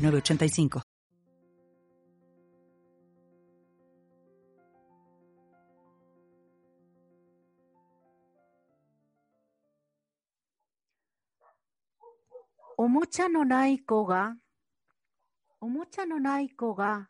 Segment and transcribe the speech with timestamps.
[0.00, 0.80] 85
[12.78, 14.36] おもちゃのない子が、
[15.60, 17.08] おもちゃのない子が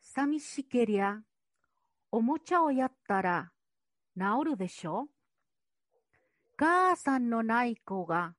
[0.00, 1.18] 寂しけりゃ、
[2.10, 3.50] おもちゃをやったら
[4.16, 5.08] 治るでしょ
[6.56, 8.32] 母さんのない子が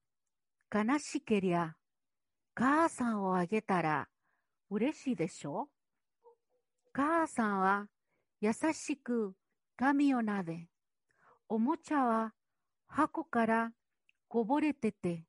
[0.73, 1.75] 悲しけりゃ、
[2.53, 4.07] 母さんをあげたら
[4.69, 5.69] 嬉しいでしょ？
[6.93, 7.87] 母さんは
[8.41, 9.33] 優しく
[9.77, 10.67] 髪をなで、
[11.47, 12.33] おもちゃは
[12.87, 13.71] 箱から
[14.27, 15.23] こぼれてて、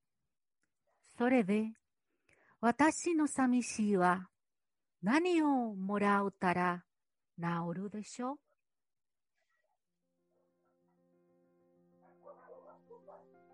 [1.16, 1.72] それで
[2.60, 4.28] 私の寂しいは
[5.02, 6.84] 何をもらうたら
[7.38, 7.46] 治
[7.82, 8.38] るでしょ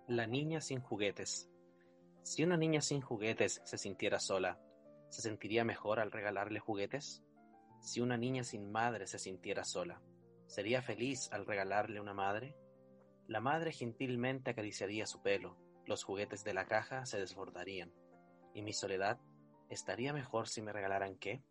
[0.08, 1.50] ？La niña sin juguetes.
[2.28, 4.60] Si una niña sin juguetes se sintiera sola,
[5.08, 7.24] ¿se sentiría mejor al regalarle juguetes?
[7.80, 10.02] Si una niña sin madre se sintiera sola,
[10.46, 12.54] ¿sería feliz al regalarle una madre?
[13.28, 15.56] La madre gentilmente acariciaría su pelo,
[15.86, 17.94] los juguetes de la caja se desbordarían.
[18.52, 19.18] ¿Y mi soledad
[19.70, 21.42] estaría mejor si me regalaran qué?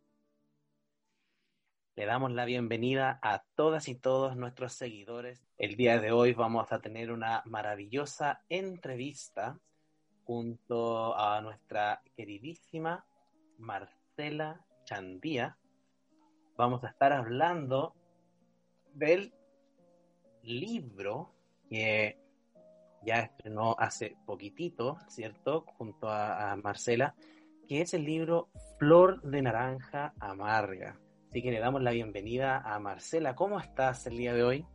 [1.95, 5.43] Le damos la bienvenida a todas y todos nuestros seguidores.
[5.57, 9.59] El día de hoy vamos a tener una maravillosa entrevista
[10.27, 13.05] junto a nuestra queridísima
[13.57, 15.57] Marcela Chandía.
[16.57, 17.95] Vamos a estar hablando
[18.93, 19.33] del
[20.43, 21.33] libro
[21.69, 22.19] que
[23.05, 25.61] ya estrenó hace poquitito, ¿cierto?
[25.77, 27.15] Junto a, Marcela,
[27.69, 30.99] que es el libro Flor de Naranja Amarga.
[31.29, 33.33] Así que le damos la bienvenida a Marcela.
[33.33, 34.65] ¿Cómo estás el día de hoy?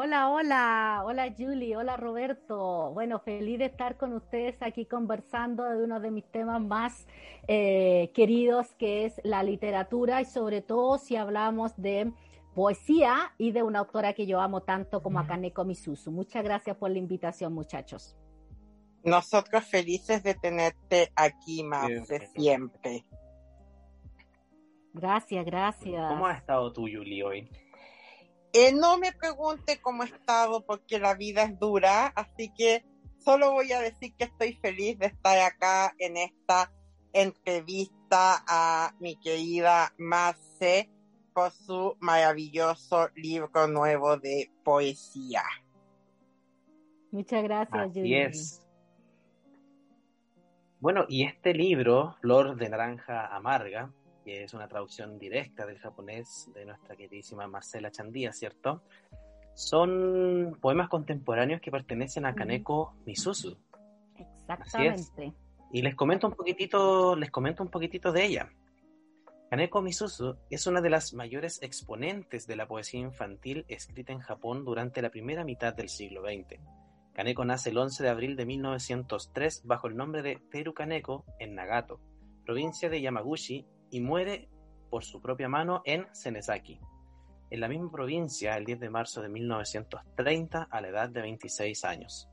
[0.00, 2.92] Hola, hola, hola Julie, hola Roberto.
[2.92, 7.08] Bueno, feliz de estar con ustedes aquí conversando de uno de mis temas más
[7.48, 12.12] eh, queridos, que es la literatura y sobre todo si hablamos de
[12.54, 16.12] poesía y de una autora que yo amo tanto como a Kaneko Misuzu.
[16.12, 18.16] Muchas gracias por la invitación, muchachos.
[19.02, 23.04] Nosotros felices de tenerte aquí, Marce, siempre.
[24.94, 26.08] Gracias, gracias.
[26.08, 27.50] ¿Cómo ha estado tú, Julie, hoy?
[28.52, 32.84] Eh, no me pregunte cómo he estado porque la vida es dura, así que
[33.18, 36.72] solo voy a decir que estoy feliz de estar acá en esta
[37.12, 40.90] entrevista a mi querida Marce
[41.34, 45.42] por su maravilloso libro nuevo de poesía.
[47.10, 48.68] Muchas gracias, Así es.
[50.80, 53.92] Bueno, y este libro, Flor de Naranja Amarga,
[54.28, 58.82] que es una traducción directa del japonés de nuestra queridísima Marcela Chandía, ¿cierto?
[59.54, 63.56] Son poemas contemporáneos que pertenecen a Kaneko Misuzu.
[64.18, 65.32] Exactamente.
[65.72, 68.52] Y les comento un poquitito, les comento un poquitito de ella.
[69.48, 74.62] Kaneko Misuzu es una de las mayores exponentes de la poesía infantil escrita en Japón
[74.62, 76.60] durante la primera mitad del siglo XX.
[77.14, 81.54] Kaneko nace el 11 de abril de 1903 bajo el nombre de Teru Kaneko en
[81.54, 81.98] Nagato,
[82.44, 84.48] provincia de Yamaguchi, y muere
[84.90, 86.80] por su propia mano en Senezaki,
[87.50, 91.84] en la misma provincia el 10 de marzo de 1930 a la edad de 26
[91.84, 92.28] años.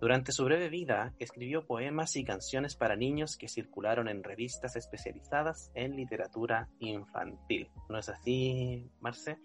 [0.00, 5.72] Durante su breve vida escribió poemas y canciones para niños que circularon en revistas especializadas
[5.74, 7.68] en literatura infantil.
[7.88, 9.38] ¿No es así, Marce?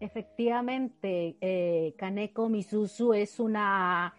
[0.00, 4.12] Efectivamente, eh, Kaneko Misuzu es una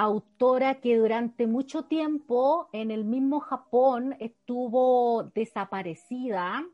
[0.00, 6.66] autora que durante mucho tiempo en el mismo Japón estuvo desaparecida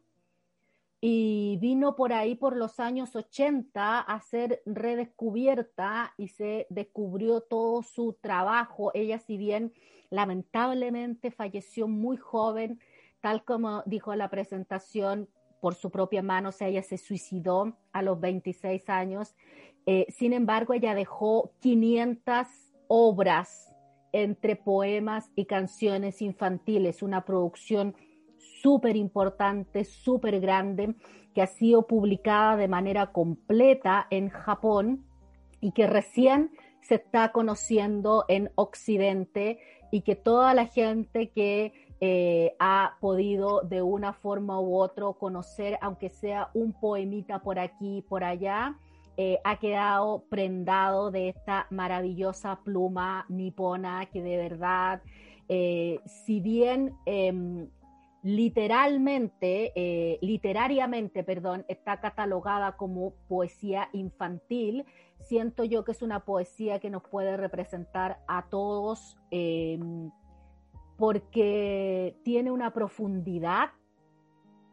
[1.00, 7.82] y vino por ahí por los años 80 a ser redescubierta y se descubrió todo
[7.82, 8.92] su trabajo.
[8.94, 9.72] Ella, si bien
[10.08, 12.78] lamentablemente falleció muy joven,
[13.20, 15.28] tal como dijo la presentación,
[15.60, 19.34] por su propia mano, o sea, ella se suicidó a los 26 años.
[19.86, 23.74] Eh, sin embargo, ella dejó 500 obras
[24.12, 27.94] entre poemas y canciones infantiles, una producción
[28.62, 30.94] súper importante, súper grande,
[31.34, 35.04] que ha sido publicada de manera completa en Japón
[35.60, 36.50] y que recién
[36.80, 39.58] se está conociendo en Occidente
[39.90, 45.78] y que toda la gente que eh, ha podido de una forma u otra conocer,
[45.80, 48.78] aunque sea un poemita por aquí, por allá,
[49.16, 55.02] eh, ha quedado prendado de esta maravillosa pluma nipona que de verdad,
[55.48, 57.68] eh, si bien em,
[58.22, 64.84] literalmente, literariamente, perdón, está catalogada como poesía infantil,
[65.20, 70.10] siento yo que es una poesía que nos puede representar a todos em,
[70.96, 73.70] porque tiene una profundidad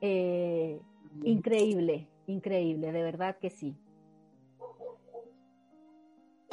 [0.01, 0.81] eh,
[1.23, 3.75] increíble, increíble, de verdad que sí.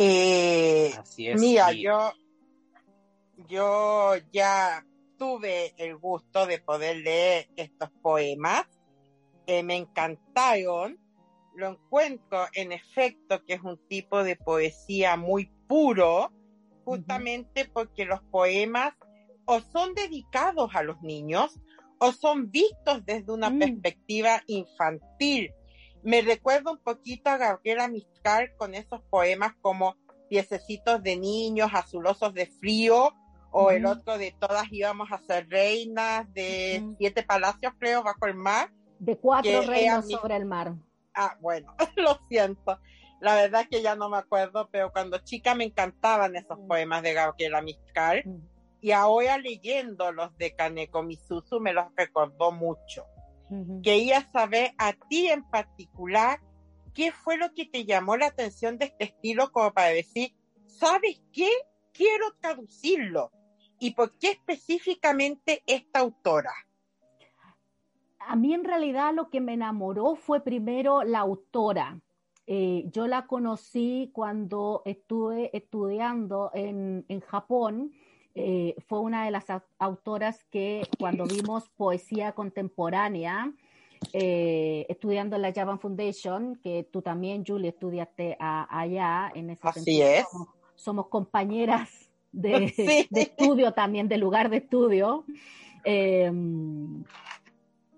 [0.03, 2.11] Eh, Así es, mira, yo,
[3.49, 4.83] yo ya
[5.19, 8.65] tuve el gusto de poder leer estos poemas,
[9.47, 10.99] que me encantaron,
[11.55, 16.33] lo encuentro en efecto que es un tipo de poesía muy puro,
[16.87, 18.95] justamente porque los poemas
[19.45, 21.61] o son dedicados a los niños
[21.99, 23.59] o son vistos desde una mm.
[23.59, 25.53] perspectiva infantil.
[26.03, 29.97] Me recuerdo un poquito a Gabriela Mistral con esos poemas como
[30.29, 33.13] Piececitos de niños, azulosos de frío,
[33.51, 38.35] o el otro de todas íbamos a ser reinas, de siete palacios, creo, bajo el
[38.35, 38.71] mar.
[39.01, 40.75] De cuatro reinos sobre el mar.
[41.15, 42.79] Ah, bueno, lo siento.
[43.21, 47.03] La verdad es que ya no me acuerdo, pero cuando chica me encantaban esos poemas
[47.03, 48.23] de Gabriela Mistral.
[48.81, 53.05] Y ahora leyendo los de Kaneko Misuzu me los recordó mucho.
[53.83, 56.41] Quería saber a ti en particular
[56.95, 60.33] qué fue lo que te llamó la atención de este estilo como para decir,
[60.67, 61.51] ¿sabes qué?
[61.93, 63.33] Quiero traducirlo.
[63.79, 66.53] ¿Y por qué específicamente esta autora?
[68.21, 72.01] A mí en realidad lo que me enamoró fue primero la autora.
[72.47, 77.93] Eh, yo la conocí cuando estuve estudiando en, en Japón
[78.35, 79.45] eh, fue una de las
[79.79, 83.53] autoras que cuando vimos poesía contemporánea,
[84.13, 90.03] eh, estudiando en la Japan Foundation, que tú también, Julie, estudiaste allá en ese Así
[90.03, 90.27] es.
[90.77, 92.73] Somos, compañeras de,
[93.11, 95.25] estudio también, de lugar de estudio.
[95.85, 97.05] Em,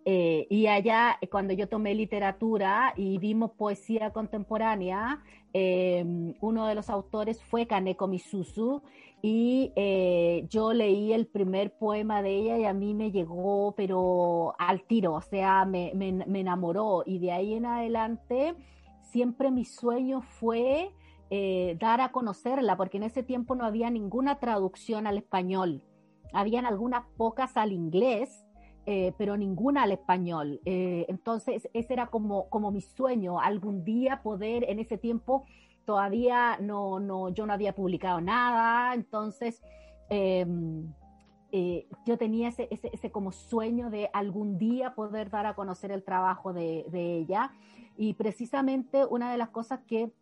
[0.05, 6.91] eh, y allá, cuando yo tomé literatura y vimos poesía contemporánea, em, uno de los
[6.91, 8.83] autores fue Kaneko Misuzu
[9.25, 14.55] y eh, yo leí el primer poema de ella y a mí me llegó, pero
[14.59, 17.05] al tiro, o sea, me, enamoró.
[17.07, 18.57] Y de ahí en adelante,
[19.01, 20.91] siempre mi sueño fue
[21.31, 25.85] eh, dar a conocerla, porque en ese tiempo no había ninguna traducción al español.
[26.33, 28.45] Habían algunas pocas al inglés,
[28.87, 30.61] eh, pero ninguna al español.
[30.65, 35.45] entonces, ese era como, como mi sueño, algún día poder en ese tiempo
[35.85, 39.63] todavía no, no, yo no había publicado nada, entonces
[40.09, 40.93] em,
[41.51, 46.03] eh, yo tenía ese, ese, como sueño de algún día poder dar a conocer el
[46.03, 47.53] trabajo de, ella
[47.97, 50.13] y precisamente una de las cosas que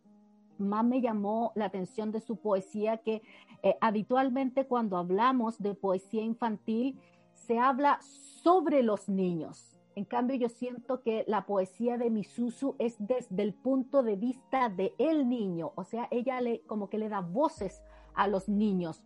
[0.57, 3.21] más me llamó la atención de su poesía, que
[3.63, 6.99] eh, habitualmente cuando hablamos de poesía infantil
[7.47, 12.95] se habla sobre los niños, en cambio, yo siento que la poesía de Misuzu es
[12.99, 17.09] desde el punto de vista de el niño, o sea, ella le como que le
[17.09, 17.81] da voces
[18.13, 19.03] a los niños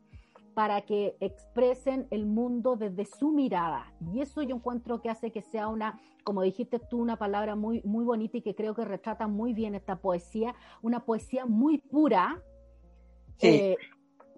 [0.53, 3.93] para que expresen el mundo desde su mirada.
[4.13, 7.81] Y eso yo encuentro que hace que sea una, como dijiste tú, una palabra muy,
[7.83, 12.41] muy bonita y que creo que retrata muy bien esta poesía, una poesía muy pura,
[13.41, 13.75] eh,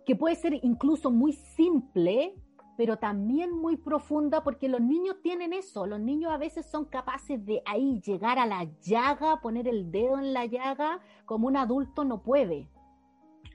[0.05, 2.33] que puede ser incluso muy simple,
[2.77, 7.43] pero también muy profunda porque los niños tienen eso, los niños a veces son capaces
[7.43, 12.05] de ahí llegar a la llaga, poner el dedo en la llaga, como un adulto
[12.05, 12.69] no puede.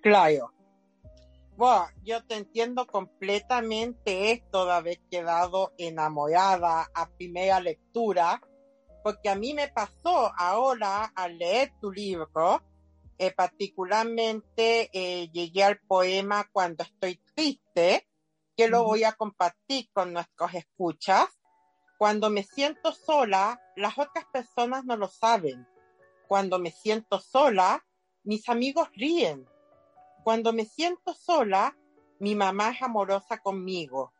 [0.02, 0.52] Claro.
[1.56, 8.42] Bueno, yo te entiendo completamente esto de haber quedado enamorada a primera lectura,
[9.04, 12.62] porque a mí me pasó ahora al leer tu libro,
[13.18, 18.08] eh, particularmente eh, llegué al poema Cuando estoy triste,
[18.56, 21.26] que lo voy a compartir con nuestros escuchas.
[21.98, 25.66] Cuando me siento sola, las otras personas no lo saben.
[26.28, 27.84] Cuando me siento sola,
[28.24, 29.48] mis amigos ríen.
[30.24, 31.76] Cuando me siento sola,
[32.18, 34.12] mi mamá es amorosa conmigo.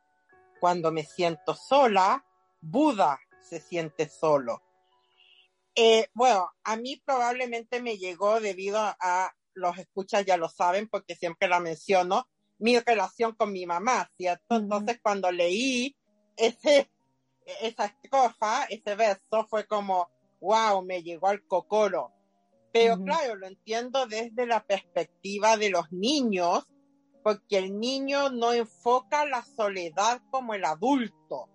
[0.61, 2.25] Cuando me siento sola,
[2.61, 4.63] Buda se siente solo.
[5.75, 11.15] Eh, bueno, a mí probablemente me llegó debido a, los escuchas ya lo saben porque
[11.15, 12.27] siempre la menciono,
[12.63, 14.57] mi relación con mi mamá, ¿cierto?
[14.57, 15.97] Entonces cuando leí
[16.37, 16.89] ese,
[17.61, 20.09] esa estrofa, ese verso, fue como,
[20.41, 22.13] wow, me llegó al cocoro.
[22.73, 26.67] Pero claro, lo entiendo desde la perspectiva de los niños
[27.23, 31.49] porque el niño no enfoca la soledad como el adulto,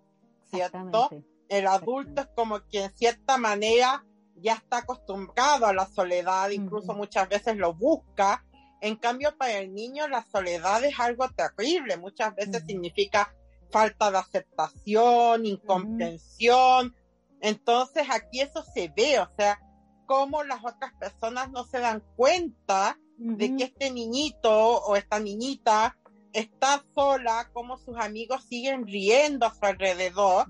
[0.50, 1.10] ¿cierto?
[1.48, 4.04] El adulto es como que en cierta manera
[4.36, 8.44] ya está acostumbrado a la soledad, incluso muchas veces lo busca.
[8.80, 13.34] En cambio, para el niño la soledad es algo terrible, muchas veces significa
[13.70, 16.94] falta de aceptación, incomprensión.
[17.40, 19.60] Entonces aquí eso se ve, o sea,
[20.06, 25.96] cómo las otras personas no se dan cuenta de que este niñito o esta niñita
[26.32, 30.46] está sola, cómo sus amigos siguen riendo a su alrededor,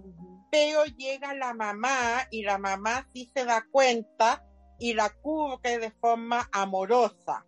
[0.50, 4.44] pero llega la mamá y la mamá sí se da cuenta
[4.78, 7.44] y la cubre de forma amorosa.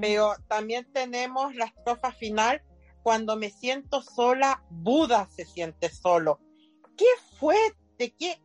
[0.00, 2.62] Pero también tenemos la estrofa final,
[3.02, 6.40] cuando me siento sola, Buda se siente solo.
[6.96, 7.06] Qué
[7.38, 8.40] fuerte, qué,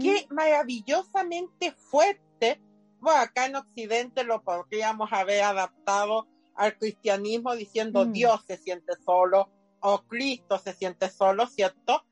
[0.00, 2.60] qué maravillosamente fuerte.
[3.00, 8.12] Bueno, acá en Occidente lo podríamos haber adaptado al cristianismo diciendo mm.
[8.12, 9.50] Dios se siente solo
[9.80, 12.04] o Cristo se siente solo, ¿cierto?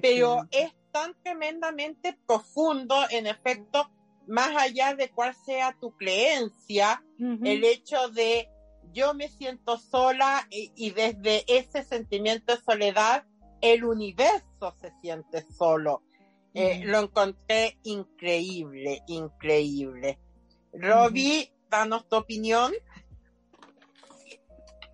[0.00, 3.90] Pero es tan tremendamente profundo, en efecto,
[4.30, 8.48] más allá de cuál sea tu creencia, el hecho de
[8.92, 13.24] yo me siento sola y, desde ese sentimiento de soledad,
[13.60, 16.02] el universo se siente solo.
[16.54, 20.18] Eh, lo encontré increíble, increíble.
[20.72, 22.72] Robbie, danos tu opinión.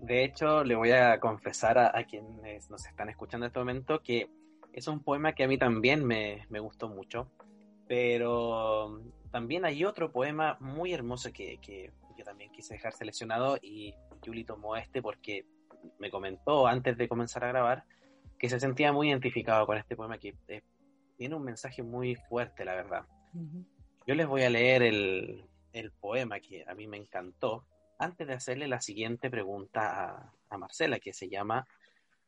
[0.00, 4.28] De hecho, le voy a confesar a, quienes nos están escuchando en este momento que
[4.73, 7.31] es un poema que a mí también me, gustó mucho,
[7.88, 9.00] pero
[9.37, 14.47] también hay otro poema muy hermoso que, que yo también quise dejar seleccionado y Julie
[14.47, 15.45] tomó este porque
[15.99, 17.85] me comentó antes de comenzar a grabar
[18.38, 20.62] que se sentía muy identificado con este poema que eh,
[21.19, 23.05] tiene un mensaje muy fuerte, la verdad.
[24.07, 27.66] Yo les voy a leer el, el, poema que a mí me encantó
[27.99, 31.69] antes de hacerle la siguiente pregunta a Marcela, que se llama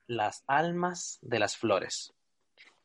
[0.06, 2.12] Las almas de las flores.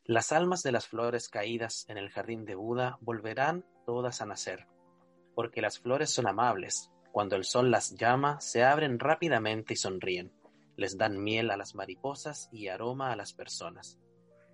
[0.06, 4.68] Las almas de las flores caídas en el jardín de Buda volverán todas a nacer,
[5.36, 6.92] porque las flores son amables.
[7.12, 10.32] Cuando el sol las llama, se abren rápidamente y sonríen.
[10.76, 14.00] Les dan miel a las mariposas y aroma a las personas.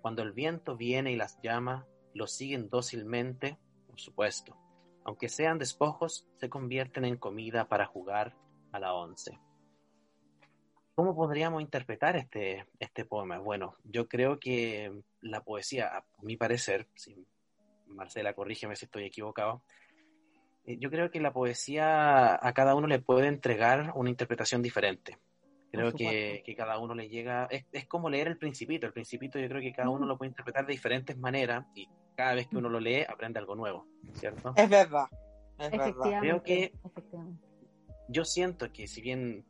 [0.02, 4.56] Cuando el viento viene y las llama, los siguen dócilmente, por supuesto.
[5.04, 8.36] Aunque sean despojos, se convierten en comida para jugar
[8.72, 9.40] a la once.
[10.94, 13.38] ¿Cómo podríamos interpretar este, este poema?
[13.38, 17.26] Bueno, yo creo que la poesía, a mi parecer, si
[17.90, 19.62] Marcela, corrígeme si estoy equivocado,
[20.64, 25.18] eh, yo creo que la poesía a cada uno le puede entregar una interpretación diferente.
[25.72, 29.60] Creo que, cada uno le llega, es, como leer el principito, el principito yo creo
[29.60, 32.80] que cada uno lo puede interpretar de diferentes maneras y cada vez que uno lo
[32.80, 34.52] lee aprende algo nuevo, ¿cierto?
[34.56, 35.06] Es verdad.
[35.58, 36.20] Es verdad.
[36.20, 36.72] Creo que
[38.08, 39.44] yo siento que si bien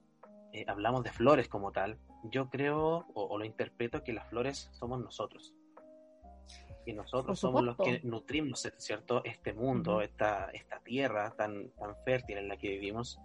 [0.53, 5.01] eh, hablamos de flores como tal, yo creo o, lo interpreto que las flores somos
[5.01, 5.55] nosotros.
[6.91, 9.23] Y nosotros somos los que nutrimos, ¿cierto?
[9.25, 13.21] Este mundo, esta, esta tierra tan, tan fértil en la que vivimos,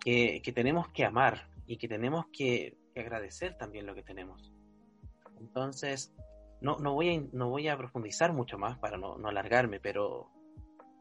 [0.00, 4.52] que, tenemos que amar y que tenemos que, agradecer también lo que tenemos.
[5.40, 6.14] Entonces,
[6.60, 10.30] no, no, voy, a, no voy a profundizar mucho más para no, no alargarme, pero,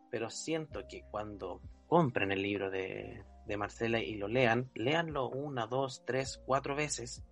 [0.09, 5.67] pero siento que cuando compren el libro de, de Marcela y lo lean, léanlo una,
[5.67, 7.23] dos, tres, cuatro veces,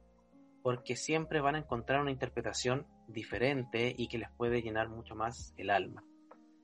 [0.63, 5.53] porque siempre van a encontrar una interpretación diferente y que les puede llenar mucho más
[5.57, 6.03] el alma.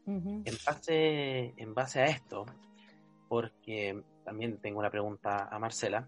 [0.06, 2.46] en, base, en base a esto,
[3.28, 6.08] porque también tengo una pregunta a Marcela,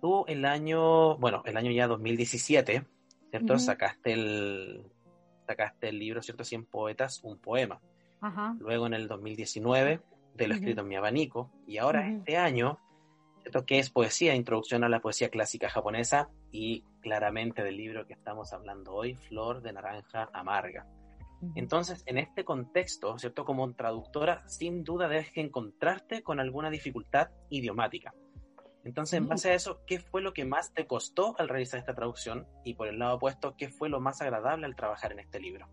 [0.00, 2.84] tú el año, bueno, el año ya 2017,
[3.30, 3.58] ¿cierto?
[3.58, 4.90] Sacaste el
[5.46, 6.44] sacaste el libro, ¿cierto?
[6.44, 7.80] 100 poetas, un poema.
[8.58, 10.00] Luego en el 2019
[10.34, 11.50] de lo escrito en mi abanico.
[11.66, 12.78] Y ahora este año,
[13.44, 18.12] esto que es poesía, introducción a la poesía clásica japonesa y claramente del libro que
[18.12, 20.86] estamos hablando hoy, Flor de Naranja Amarga.
[21.54, 23.44] Entonces, en este contexto, ¿cierto?
[23.44, 28.12] Como traductora, sin duda debes encontrarte con alguna dificultad idiomática.
[28.84, 31.94] Entonces, en base a eso, ¿qué fue lo que más te costó al realizar esta
[31.94, 32.46] traducción?
[32.64, 35.68] Y por el lado opuesto, ¿qué fue lo más agradable al trabajar en este libro?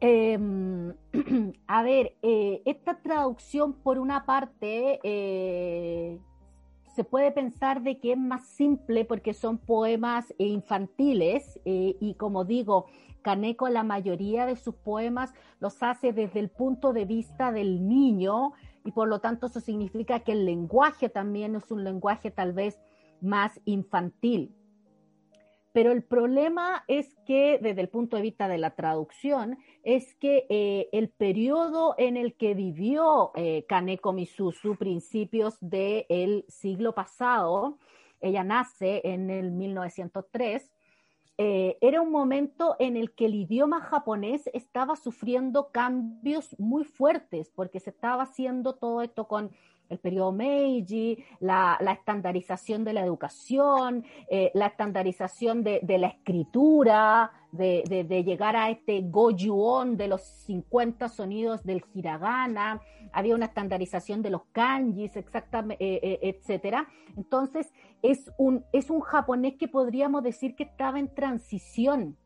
[0.00, 0.92] Em,
[1.66, 6.18] a ver, eh, esta traducción por una parte eh,
[6.94, 12.44] se puede pensar de que es más simple porque son poemas infantiles eh, y como
[12.44, 12.86] digo,
[13.22, 18.52] Caneco la mayoría de sus poemas los hace desde el punto de vista del niño
[18.84, 22.78] y por lo tanto eso significa que el lenguaje también es un lenguaje tal vez
[23.20, 24.54] más infantil.
[25.76, 30.46] Pero el problema es que, desde el punto de vista de la traducción, es que
[30.48, 37.76] eh, el periodo en el que vivió eh, Kaneko Misuzu, principios del siglo pasado,
[38.22, 40.72] ella nace en el 1903,
[41.36, 47.52] eh, era un momento en el que el idioma japonés estaba sufriendo cambios muy fuertes,
[47.54, 49.50] porque se estaba haciendo todo esto con
[49.88, 58.22] el periodo Meiji, la, estandarización de la educación, eh, la estandarización de, la escritura, de,
[58.24, 62.80] llegar a este gojuon de los 50 sonidos del hiragana,
[63.12, 66.88] había una estandarización de los kanjis, exactamente, eh, eh, etcétera.
[67.16, 72.16] Entonces, es un, es un japonés que podríamos decir que estaba en transición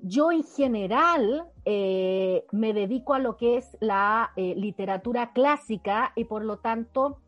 [0.00, 6.24] yo en general eh, me dedico a lo que es la eh, literatura clásica y
[6.24, 7.20] por lo tanto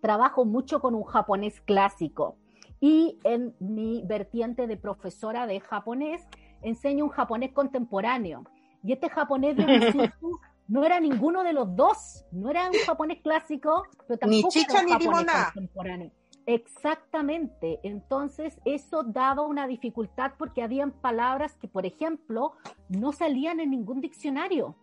[0.00, 2.36] trabajo mucho con un japonés clásico.
[2.80, 6.26] Y en mi vertiente de profesora de japonés
[6.62, 8.44] enseño un japonés contemporáneo.
[8.82, 9.64] Y este japonés de
[10.68, 14.80] no era ninguno de los dos, no era un japonés clásico, pero tampoco ni chicha,
[14.80, 16.10] era un japonés contemporáneo.
[16.52, 17.78] Exactamente.
[17.84, 22.54] Entonces, eso daba una dificultad porque habían palabras que, por ejemplo,
[22.88, 24.74] no salían en ningún diccionario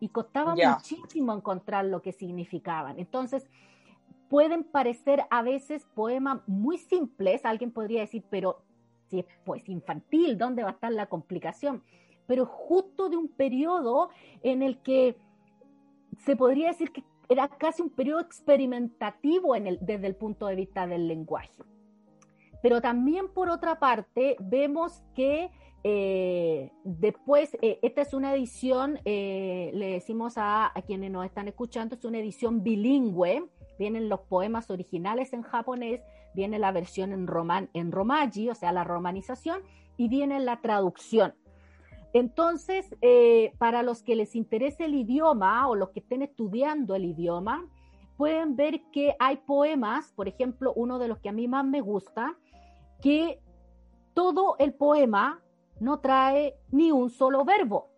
[0.00, 2.98] y costaba muchísimo encontrar lo que significaban.
[2.98, 3.50] Entonces,
[4.30, 8.62] pueden parecer a veces poemas muy simples, alguien podría decir, pero
[9.08, 11.82] si es pues infantil, ¿dónde va a estar la complicación?
[12.26, 14.08] Pero justo de un periodo
[14.42, 15.18] en el que
[16.18, 21.08] se podría decir que era casi un periodo experimentativo desde el punto de vista del
[21.08, 21.52] lenguaje.
[22.62, 25.50] Pero también por otra parte vemos que
[25.84, 31.94] eh, después, eh, esta es una edición, eh, le decimos a, quienes nos están escuchando,
[31.94, 33.44] es una edición bilingüe,
[33.78, 36.00] vienen los poemas originales en japonés,
[36.34, 39.62] viene la versión en, roman, en romaji, o sea, la romanización,
[39.96, 41.34] y viene la traducción.
[42.12, 47.04] Entonces, eh, para los que les interese el idioma o los que estén estudiando el
[47.04, 47.68] idioma,
[48.16, 51.80] pueden ver que hay poemas, por ejemplo, uno de los que a mí más me
[51.80, 52.36] gusta,
[53.00, 53.40] que
[54.14, 55.40] todo el poema
[55.80, 57.90] no trae ni un solo verbo.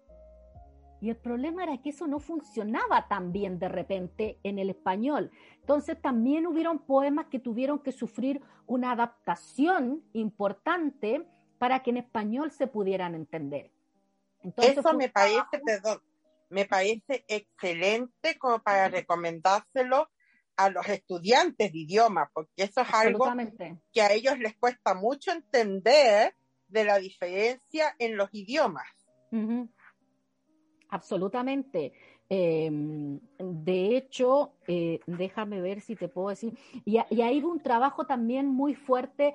[1.00, 5.31] Y el problema era que eso no funcionaba tan bien de repente en el español.
[5.61, 11.27] Entonces también hubieron poemas que tuvieron que sufrir una adaptación importante
[11.59, 13.73] para que en español se pudieran entender.
[14.57, 16.00] Eso me parece, perdón,
[16.48, 20.09] me parece excelente como para recomendárselo
[20.57, 23.33] a los estudiantes de idioma, porque eso es algo
[23.92, 26.35] que a ellos les cuesta mucho entender
[26.68, 28.87] de la diferencia en los idiomas.
[30.90, 31.92] Absolutamente.
[32.29, 38.07] Em, de hecho, eh, déjame ver si te puedo decir, y, y hay un trabajo
[38.07, 39.35] también muy fuerte,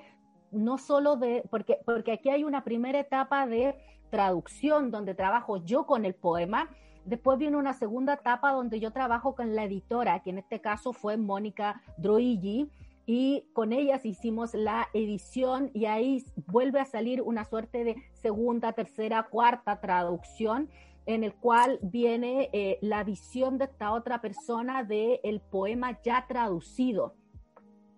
[0.52, 3.76] no solo de, porque, porque aquí hay una primera etapa de
[4.10, 6.70] traducción, donde trabajo yo con el poema.
[7.06, 10.94] Después viene una segunda etapa donde yo trabajo con la editora, que en este caso
[10.94, 12.72] fue Mónica Droigi,
[13.06, 18.74] y con ellas hicimos la edición y ahí vuelve a salir una suerte de segunda,
[18.74, 20.70] tercera, cuarta traducción
[21.06, 26.26] en el cual viene eh, la visión de esta otra persona del el poema ya
[26.28, 27.14] traducido.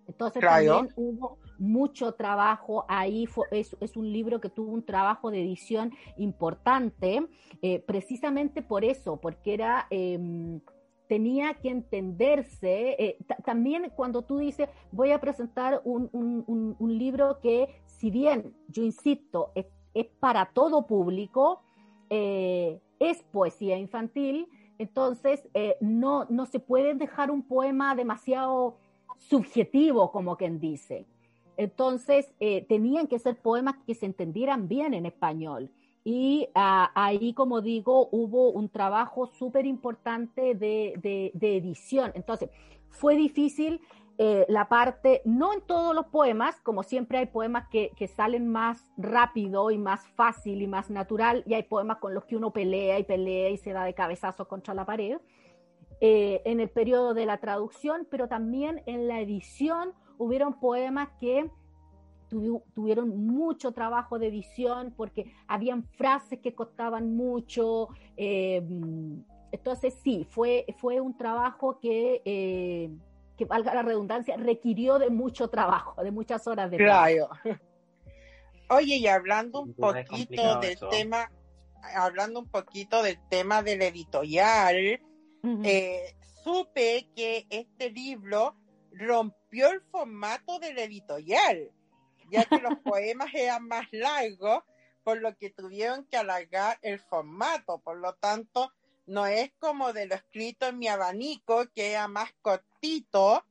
[0.06, 5.92] Entonces también hubo mucho trabajo ahí, es, un libro que tuvo un trabajo de edición
[6.16, 7.26] importante,
[7.62, 9.86] eh, precisamente por eso, porque era...
[9.90, 10.60] Em,
[11.08, 12.94] tenía que entenderse.
[12.98, 19.50] Eh, también cuando tú dices, voy a presentar un, libro que, si bien, yo insisto,
[19.54, 19.64] es,
[20.20, 21.62] para todo público,
[22.10, 25.48] eh, es poesía infantil, entonces
[25.80, 28.76] no, no se puede dejar un poema demasiado
[29.16, 31.06] subjetivo, como quien dice.
[31.58, 35.72] Entonces, eh, tenían que ser poemas que se entendieran bien en español.
[36.04, 42.12] Y ah, ahí, como digo, hubo un trabajo súper importante de, edición.
[42.14, 42.50] Entonces,
[42.90, 43.80] fue difícil
[44.18, 48.88] eh, la parte, no en todos los poemas, como siempre hay poemas que, salen más
[48.96, 53.00] rápido y más fácil y más natural, y hay poemas con los que uno pelea
[53.00, 55.18] y pelea y se da de cabezazo contra la pared.
[56.00, 61.50] Eh, en el periodo de la traducción, pero también en la edición hubieron poemas que
[62.74, 67.88] tuvieron mucho trabajo de edición porque habían frases que costaban mucho.
[68.16, 68.62] Eh,
[69.50, 72.90] entonces sí, fue, fue un trabajo que, eh,
[73.36, 77.30] que, valga la redundancia, requirió de mucho trabajo, de muchas horas de trabajo.
[78.70, 81.30] Oye, y hablando un poquito del tema,
[81.96, 85.00] hablando un poquito del tema del editorial,
[85.64, 88.54] eh, supe que este libro
[88.92, 91.70] rompió el formato del editorial.
[92.30, 94.62] ya que los poemas eran más largos,
[95.02, 97.78] por lo que tuvieron que alargar el formato.
[97.78, 98.72] Por lo tanto,
[99.06, 103.44] no es como de lo escrito en mi abanico, que era más cortito.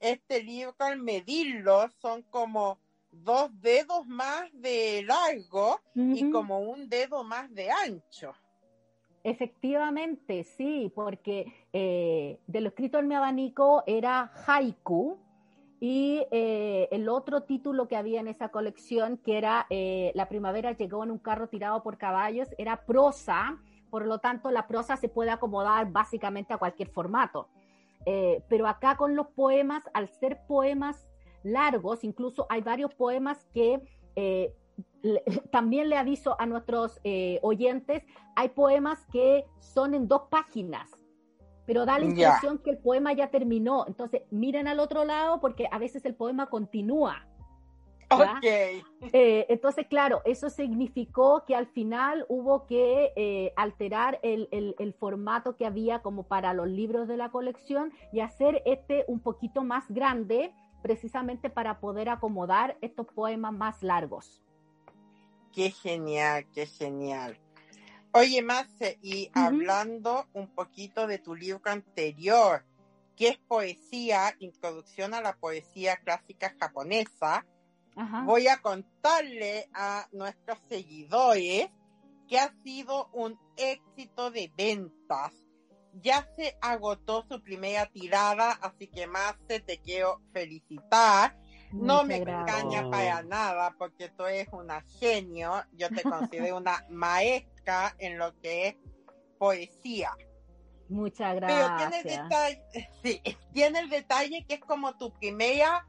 [0.00, 2.78] Este libro, al medirlo, son como
[3.10, 8.34] dos dedos más de largo y como un dedo más de ancho.
[9.26, 15.18] Efectivamente, sí, porque eh, de lo escrito en mi abanico era haiku
[15.80, 20.76] y eh, el otro título que había en esa colección, que era eh, La primavera
[20.76, 23.58] llegó en un carro tirado por caballos, era prosa,
[23.90, 27.48] por lo tanto la prosa se puede acomodar básicamente a cualquier formato.
[28.48, 31.08] pero acá con los poemas, al ser poemas
[31.42, 33.82] largos, incluso hay varios poemas que
[35.50, 40.90] también le aviso a nuestros eh, oyentes, hay poemas que son en dos páginas,
[41.66, 43.86] pero da la impresión que el poema ya terminó.
[43.88, 47.26] Entonces, miren al otro lado porque a veces el poema continúa.
[48.08, 48.84] Okay.
[49.12, 55.56] Eh, entonces, claro, eso significó que al final hubo que eh, alterar el, el, formato
[55.56, 59.84] que había como para los libros de la colección y hacer este un poquito más
[59.88, 64.45] grande, precisamente para poder acomodar estos poemas más largos.
[65.56, 67.40] Qué genial, qué genial.
[68.12, 72.62] Oye, Marce, y hablando un poquito de tu libro anterior,
[73.16, 77.46] que es poesía, introducción a la poesía clásica japonesa,
[78.26, 81.70] voy a contarle a nuestros seguidores
[82.28, 85.32] que ha sido un éxito de ventas.
[85.94, 91.34] Ya se agotó su primera tirada, así que Marce, te quiero felicitar
[91.72, 95.64] no me engaña para nada porque tú eres una genio.
[95.72, 98.76] Yo te considero una maestra en lo que es
[99.38, 100.12] poesía.
[100.88, 101.60] Muchas gracias.
[101.60, 105.86] Pero tiene el detalle, sí, tiene el detalle que es como tu primera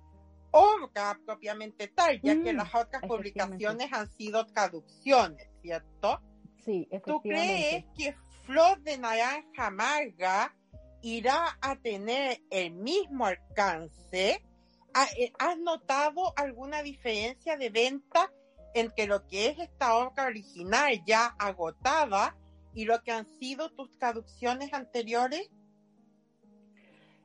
[0.52, 6.22] obra propiamente tal, ya que mm, las otras publicaciones han sido traducciones, ¿cierto?
[6.64, 7.12] Sí, efectivamente.
[7.12, 10.56] ¿Tú crees que Flor de Naranja Amarga
[11.02, 14.44] irá a tener el mismo alcance
[14.94, 18.32] ¿Has notado alguna diferencia de venta
[18.74, 22.36] entre lo que es esta obra original ya agotada
[22.74, 25.50] y lo que han sido tus traducciones anteriores?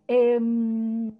[0.07, 1.12] Em,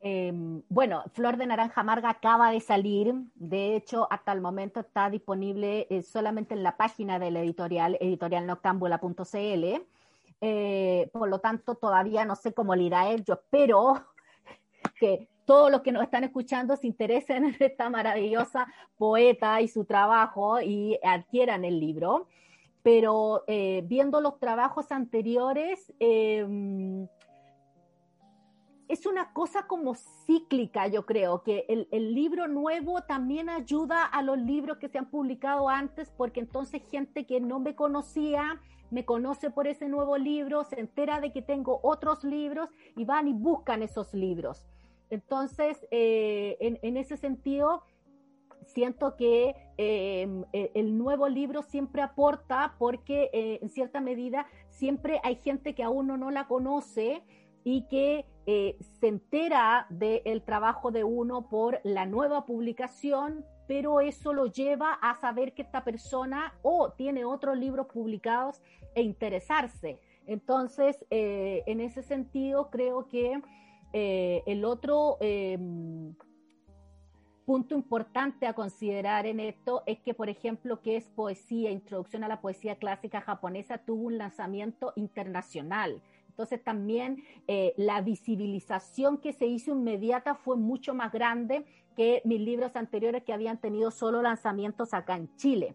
[0.00, 3.14] em, bueno, Flor de Naranja Amarga acaba de salir.
[3.34, 7.96] De hecho, hasta el momento está disponible eh, solamente en la página de la editorial,
[8.00, 9.82] editorialnoctambula.cl.
[10.44, 13.24] Eh, por lo tanto, todavía no sé cómo le irá él.
[13.24, 13.94] Yo espero
[14.98, 19.84] que todos los que nos están escuchando se interesen en esta maravillosa poeta y su
[19.84, 22.26] trabajo y adquieran el libro.
[22.82, 27.06] Pero eh, viendo los trabajos anteriores, em,
[28.88, 34.22] es una cosa como cíclica, yo creo, que el, el, libro nuevo también ayuda a
[34.22, 38.58] los libros que se han publicado antes, porque entonces gente que no me conocía
[38.90, 43.28] me conoce por ese nuevo libro, se entera de que tengo otros libros y van
[43.28, 44.66] y buscan esos libros.
[45.12, 47.82] Entonces, eh, en, ese sentido,
[48.64, 55.20] siento que eh, e, el nuevo libro siempre aporta porque eh, en cierta medida siempre
[55.22, 57.22] hay gente que aún no la conoce
[57.62, 64.46] y que se entera del trabajo de uno por la nueva publicación, pero eso lo
[64.46, 68.62] lleva a saber que esta persona o tiene otros libros publicados
[68.94, 70.00] e interesarse.
[70.26, 73.40] Entonces, en ese sentido, creo que
[73.92, 76.14] eh, el otro em,
[77.44, 82.28] punto importante a considerar en esto es que, por ejemplo, que es poesía, introducción a
[82.28, 86.02] la poesía clásica japonesa, tuvo un lanzamiento internacional.
[86.28, 92.40] Entonces también eh, la visibilización que se hizo inmediata fue mucho más grande que mis
[92.40, 95.74] libros anteriores que habían tenido solo lanzamientos acá en Chile.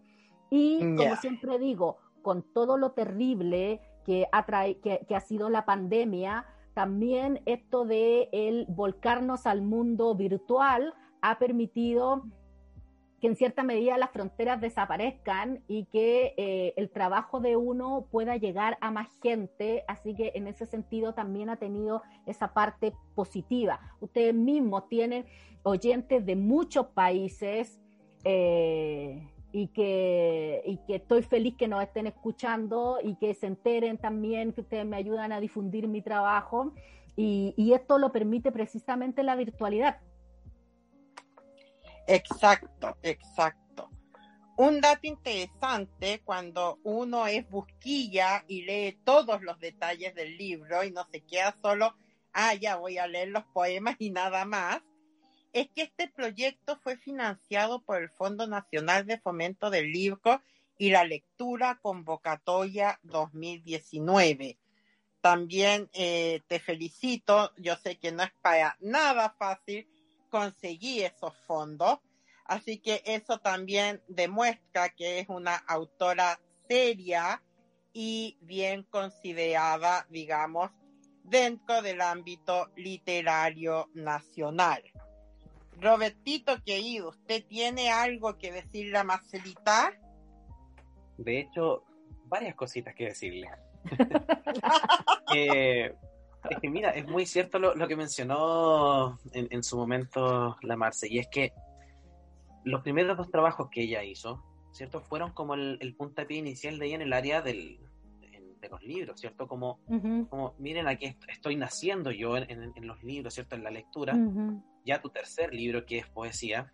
[0.49, 6.45] Y como siempre digo, con todo lo terrible que ha, que ha sido la pandemia,
[6.77, 12.27] también esto de el volcarnos al mundo virtual ha permitido
[13.19, 18.37] que en cierta medida las fronteras desaparezcan y que eh, el trabajo de uno pueda
[18.37, 19.85] llegar a más gente.
[19.87, 23.79] Así que en ese sentido también ha tenido esa parte positiva.
[23.99, 25.25] Ustedes mismos tienen
[25.63, 27.81] oyentes de muchos países.
[28.23, 33.97] Eh, y que, y que estoy feliz que nos estén escuchando y que se enteren
[33.97, 36.73] también que ustedes me ayudan a difundir mi trabajo
[37.15, 39.99] y, y esto lo permite precisamente la virtualidad.
[42.07, 43.89] Exacto, exacto.
[44.57, 50.91] Un dato interesante cuando uno es busquilla y lee todos los detalles del libro y
[50.91, 51.95] no se queda solo,
[52.33, 54.81] ah, ya voy a leer los poemas y nada más,
[55.61, 60.43] es que este proyecto fue financiado por el Fondo Nacional de Fomento del Libro
[60.77, 64.59] y la Lectura Convocatoria 2019.
[65.19, 69.87] También eh, te felicito, yo sé que no es para nada fácil
[70.29, 71.97] conseguir esos fondos,
[72.45, 77.41] así que eso también demuestra que es una autora seria
[77.93, 80.69] y bien considerada, digamos,
[81.23, 84.83] dentro del ámbito literario nacional.
[85.79, 89.93] Robertito querido, ¿usted tiene algo que decirle a Marcelita?
[91.17, 91.83] De hecho,
[92.25, 93.49] varias cositas que decirle.
[95.35, 95.93] Eh,
[96.49, 101.19] es que mira, es muy cierto lo, que mencionó en, su momento la Marce, y
[101.19, 101.51] es que
[102.63, 105.01] los primeros dos trabajos que ella hizo, ¿cierto?
[105.01, 107.77] Fueron como el, el puntapié inicial de ella en el área del,
[108.59, 109.47] de los libros, ¿cierto?
[109.47, 109.79] Como,
[110.29, 113.55] como miren, aquí estoy naciendo yo en, los libros, ¿cierto?
[113.55, 114.17] En la lectura.
[114.87, 116.73] Ya tu tercer libro, que es poesía,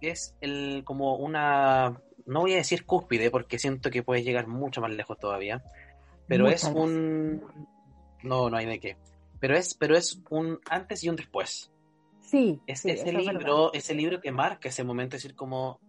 [0.00, 4.80] es el, como una, no voy a decir cúspide, porque siento que puedes llegar mucho
[4.80, 5.62] más lejos todavía,
[6.26, 7.42] pero es un...
[8.22, 8.96] No, no hay de qué.
[9.40, 11.72] Pero es, pero es un antes y un después.
[12.20, 12.60] Sí.
[12.66, 15.80] Es ese libro, ese libro que marca ese momento, es decir, como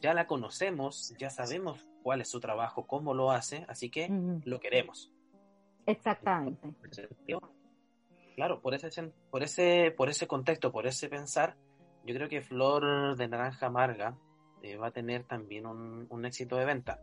[0.00, 4.08] ya la conocemos, ya sabemos cuál es su trabajo, cómo lo hace, así que
[4.44, 5.12] lo queremos.
[5.86, 6.74] Exactamente.
[8.34, 11.56] Claro, por ese, por ese, por ese contexto, por ese pensar,
[12.04, 14.16] yo creo que Flor de Naranja Amarga
[14.62, 17.00] eh, va a tener también un, éxito de venta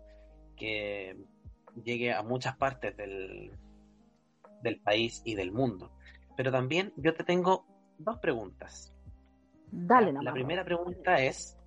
[0.56, 1.18] que
[1.84, 3.52] llegue a muchas partes del,
[4.62, 5.92] del país y del mundo.
[6.36, 7.66] Pero también yo te tengo
[7.98, 8.94] dos preguntas.
[9.72, 11.60] Dale, La, la primera pregunta es,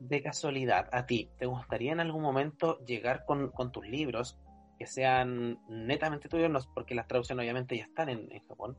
[0.00, 4.38] de casualidad, a ti, ¿te gustaría en algún momento llegar con, tus libros
[4.78, 6.68] que sean netamente tuyos?
[6.74, 8.76] porque las traducciones obviamente ya están en, Japón,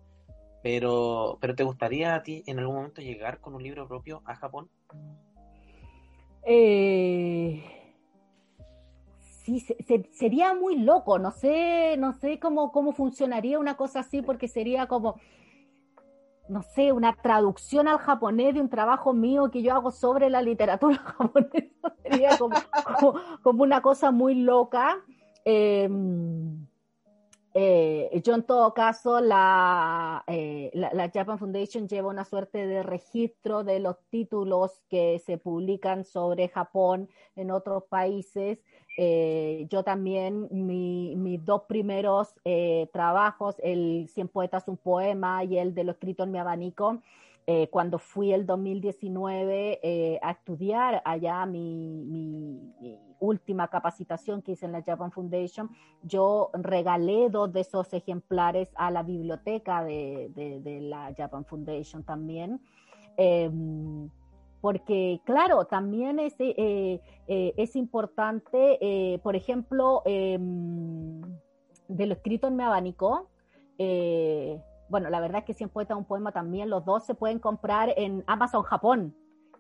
[0.64, 4.36] pero, pero ¿te gustaría a ti en algún momento llegar con un libro propio a
[4.36, 4.70] Japón?
[6.44, 7.64] Eh,
[9.44, 9.60] sí,
[10.14, 14.88] sería muy loco, no sé, no sé cómo, cómo funcionaría una cosa así, porque sería
[14.88, 15.18] como
[16.50, 20.42] no sé, una traducción al japonés de un trabajo mío que yo hago sobre la
[20.42, 21.94] literatura japonesa.
[22.04, 24.98] Sería como, una cosa muy loca.
[25.52, 26.68] Em,
[27.56, 32.84] eh, yo en todo caso, la, eh, la, la, Japan Foundation lleva una suerte de
[32.84, 38.60] registro de los títulos que se publican sobre Japón en otros países.
[38.96, 42.36] Eh, yo también, mis dos primeros
[42.94, 47.02] trabajos, el Cien Poetas, un poema y el de lo escrito en mi abanico,
[47.72, 55.12] cuando fui el 2019 a estudiar allá mi, última capacitación que hice en la Japan
[55.12, 55.70] Foundation,
[56.04, 62.62] yo regalé dos de esos ejemplares a la biblioteca de, de la Japan Foundation también.
[63.22, 64.10] Em,
[64.62, 71.22] porque claro, también es, eh, eh, es importante, eh, por ejemplo, em,
[71.90, 73.30] de lo escrito en mi abanico,
[74.90, 77.94] bueno, la verdad es que si poeta un poema también, los dos se pueden comprar
[77.96, 79.16] en Amazon Japón.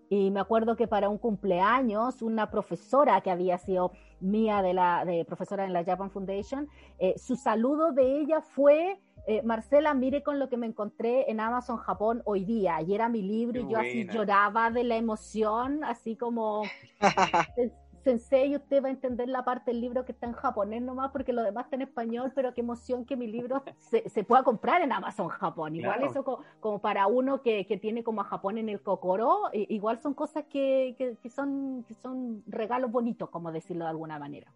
[0.09, 5.05] Y me acuerdo que para un cumpleaños, una profesora que había sido mía de la
[5.05, 6.67] de profesora en la Japan Foundation,
[7.15, 11.77] su saludo de ella fue eh, Marcela, mire con lo que me encontré en Amazon
[11.77, 12.81] Japón hoy día.
[12.81, 16.63] Y era mi libro y yo así lloraba de la emoción, así como,
[18.09, 21.31] sensei, usted va a entender la parte del libro que está en japonés nomás, porque
[21.31, 24.91] lo demás está en español, pero qué emoción que mi libro se, pueda comprar en
[24.91, 25.75] Amazon Japón.
[25.75, 26.23] Igual eso
[26.59, 30.95] como, para uno que, tiene como a Japón en el cocoro, igual son cosas que,
[30.97, 34.51] que, son, que son regalos bonitos, como decirlo de alguna manera.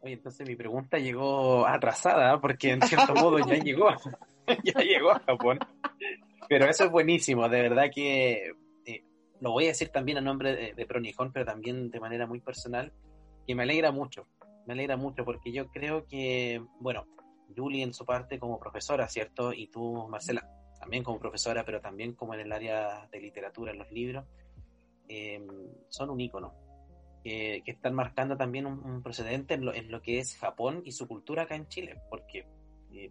[0.00, 3.88] Oye, entonces mi pregunta llegó atrasada, porque en cierto modo ya llegó,
[4.64, 5.58] ya llegó a Japón.
[6.48, 8.52] Pero eso es buenísimo, de verdad que eh,
[9.42, 12.38] lo voy a decir también a nombre de, de Pronijón, pero también de manera muy
[12.38, 12.92] personal,
[13.44, 14.28] que me alegra mucho,
[14.66, 17.06] me alegra mucho, porque yo creo que, bueno,
[17.56, 19.52] Julie en su parte como profesora, ¿cierto?
[19.52, 23.78] Y tú, Marcela, también como profesora, pero también como en el área de literatura, en
[23.78, 24.24] los libros,
[25.08, 25.44] eh,
[25.88, 26.54] son un ícono
[27.24, 31.08] que, están marcando también un, precedente en lo, en lo, que es Japón y su
[31.08, 32.46] cultura acá en Chile, porque
[32.92, 33.10] eh,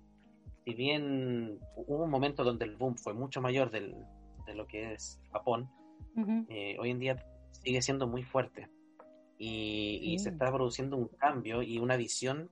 [0.64, 3.96] si bien hubo un momento donde el boom fue mucho mayor del,
[4.46, 5.70] de lo que es Japón,
[6.50, 8.70] eh, hoy en día sigue siendo muy fuerte
[9.38, 12.50] y, se está produciendo un cambio y una visión,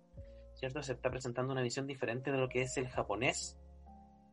[0.56, 0.82] ¿cierto?
[0.82, 3.58] Se está presentando una visión diferente de lo que es el japonés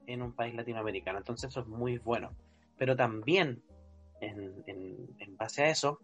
[0.07, 1.19] en un país latinoamericano.
[1.19, 2.35] Entonces eso es muy bueno.
[2.79, 3.63] Pero también,
[4.21, 6.01] en, en base a eso,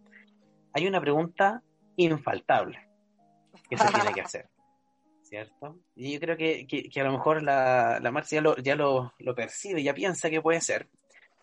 [0.74, 1.62] hay una pregunta
[1.96, 2.78] infaltable
[3.68, 4.48] que se tiene que hacer.
[5.22, 5.78] ¿Cierto?
[5.94, 9.34] Y yo creo que, a lo mejor la, la Marcia ya, lo, ya lo, lo,
[9.34, 10.88] percibe, ya piensa que puede ser.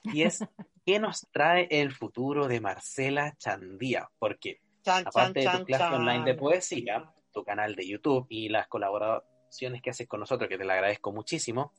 [0.03, 0.39] Y es,
[0.89, 4.09] ¿qué nos trae el futuro de Marcela Chandía?
[4.17, 4.59] Porque
[5.05, 9.91] aparte de tu clase online de poesía, tu canal de YouTube y las colaboraciones que
[9.91, 11.73] haces con nosotros, que te la agradezco muchísimo,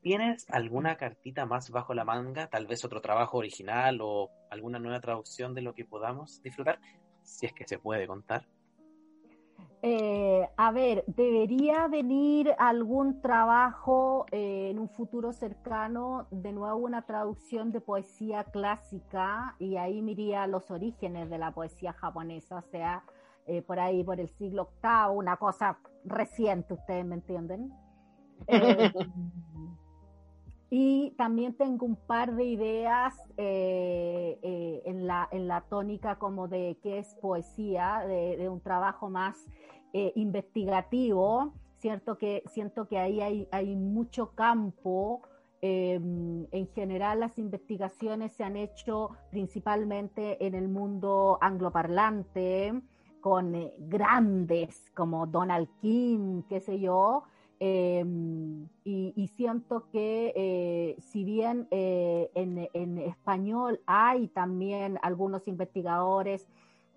[0.00, 2.46] ¿tienes alguna cartita más bajo la manga?
[2.46, 6.78] Tal vez otro trabajo original o alguna nueva traducción de lo que podamos disfrutar,
[7.24, 8.46] si es que se puede contar.
[9.80, 17.02] Eh, a ver, debería venir algún trabajo eh, en un futuro cercano, de nuevo una
[17.02, 23.04] traducción de poesía clásica, y ahí miría los orígenes de la poesía japonesa, o sea,
[23.46, 27.72] eh, por ahí por el siglo VIII, una cosa reciente, ustedes me entienden.
[30.70, 36.78] Y también tengo un par de ideas eh, en, la, en la tónica como de
[36.82, 39.46] qué es poesía, de, un trabajo más
[39.94, 42.18] eh, investigativo, ¿cierto?
[42.18, 45.22] Que siento que ahí hay, hay mucho campo.
[45.60, 52.80] Em, en general las investigaciones se han hecho principalmente en el mundo angloparlante,
[53.20, 57.24] con eh, grandes como Donald King, qué sé yo,
[57.60, 66.46] em, y, siento que eh, si bien en, en, español hay también algunos investigadores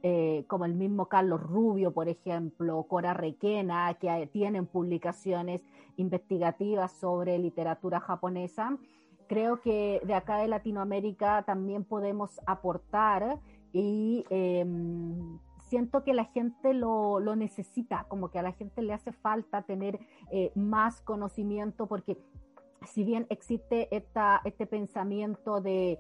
[0.04, 5.62] eh, como el mismo Carlos Rubio, por ejemplo, Cora Requena, que tienen publicaciones
[5.96, 8.78] investigativas sobre literatura japonesa.
[9.28, 13.38] Creo que de acá de Latinoamérica también podemos aportar
[13.74, 15.38] y em,
[15.72, 20.00] siento que la gente lo, necesita, como que a la gente le hace falta tener
[20.30, 22.18] eh, más conocimiento porque
[22.86, 25.98] si bien existe esta, este pensamiento de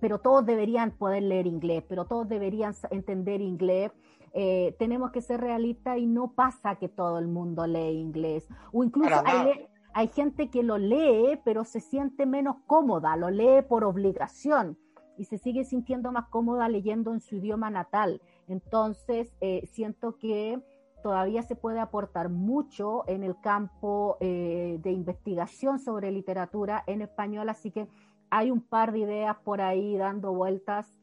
[0.00, 3.90] pero todos deberían poder leer inglés, pero todos deberían entender inglés.
[4.32, 8.48] Eh, tenemos que ser realistas y no pasa que todo el mundo lee inglés.
[8.72, 13.62] O incluso hay, hay, gente que lo lee, pero se siente menos cómoda, lo lee
[13.68, 14.78] por obligación
[15.18, 18.20] y se sigue sintiendo más cómoda leyendo en su idioma natal.
[18.48, 20.60] Entonces, eh, siento que
[21.02, 27.48] todavía se puede aportar mucho en el campo eh, de investigación sobre literatura en español,
[27.48, 27.88] así que
[28.30, 30.94] hay un par de ideas por ahí dando vueltas.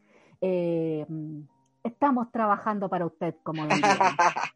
[0.41, 1.05] Eh,
[1.83, 3.69] estamos trabajando para usted, como lo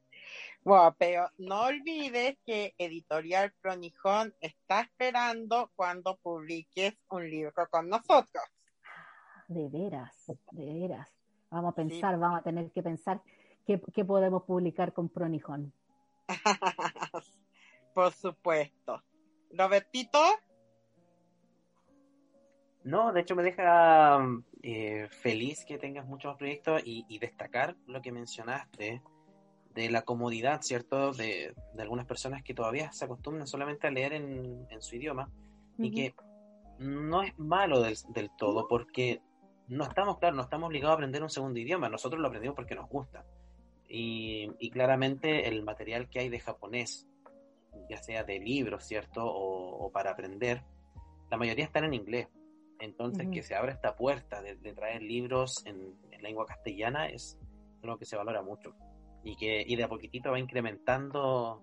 [0.64, 8.44] bueno, pero no olvides que Editorial Pronijón está esperando cuando publiques un libro con nosotros.
[9.48, 10.16] De veras,
[10.52, 11.23] de veras.
[11.54, 13.22] Vamos a pensar, vamos a tener que pensar
[13.66, 15.72] qué, qué podemos publicar con Pronijón.
[17.94, 19.02] Por supuesto.
[19.52, 20.20] Robertito.
[22.84, 24.20] No, de hecho me deja
[24.62, 29.02] eh, feliz que tengas muchos proyectos y, destacar lo que mencionaste
[29.74, 31.14] de la comodidad, ¿cierto?
[31.14, 35.30] De, algunas personas que todavía se acostumbran solamente a leer en, su idioma
[35.78, 36.16] y que
[36.80, 37.96] no es malo del,
[38.38, 39.22] todo porque
[39.68, 42.76] no estamos, claro, no estamos obligados a aprender un segundo idioma, nosotros lo aprendimos porque
[42.76, 43.26] nos gusta.
[43.88, 47.08] Y, claramente el material que hay de japonés,
[47.90, 49.24] ya sea de libros, ¿cierto?
[49.24, 50.64] O, o para aprender,
[51.30, 52.28] la mayoría están en inglés.
[52.80, 57.38] Entonces, que se abra esta puerta de, traer libros en, lengua castellana es
[57.82, 58.74] algo que se valora mucho
[59.26, 61.62] y que y de a poquitito va incrementando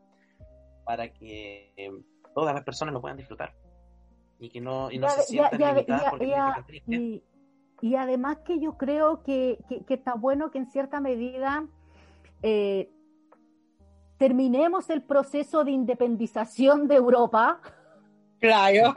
[0.85, 1.91] para que eh,
[2.35, 3.55] todas las personas lo puedan disfrutar
[4.39, 7.23] y que no, y no se sientan limitadas porque y,
[7.81, 11.67] y, además que yo creo que, que, está bueno que en cierta medida
[12.43, 12.91] eh,
[14.19, 17.61] terminemos el proceso de independización de Europa.
[18.39, 18.95] Claro.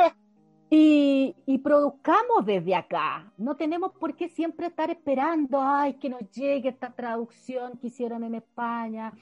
[0.69, 3.31] Y, produzcamos desde acá.
[3.37, 8.23] No tenemos por qué siempre estar esperando, ay, que nos llegue esta traducción que hicieron
[8.23, 9.13] en España,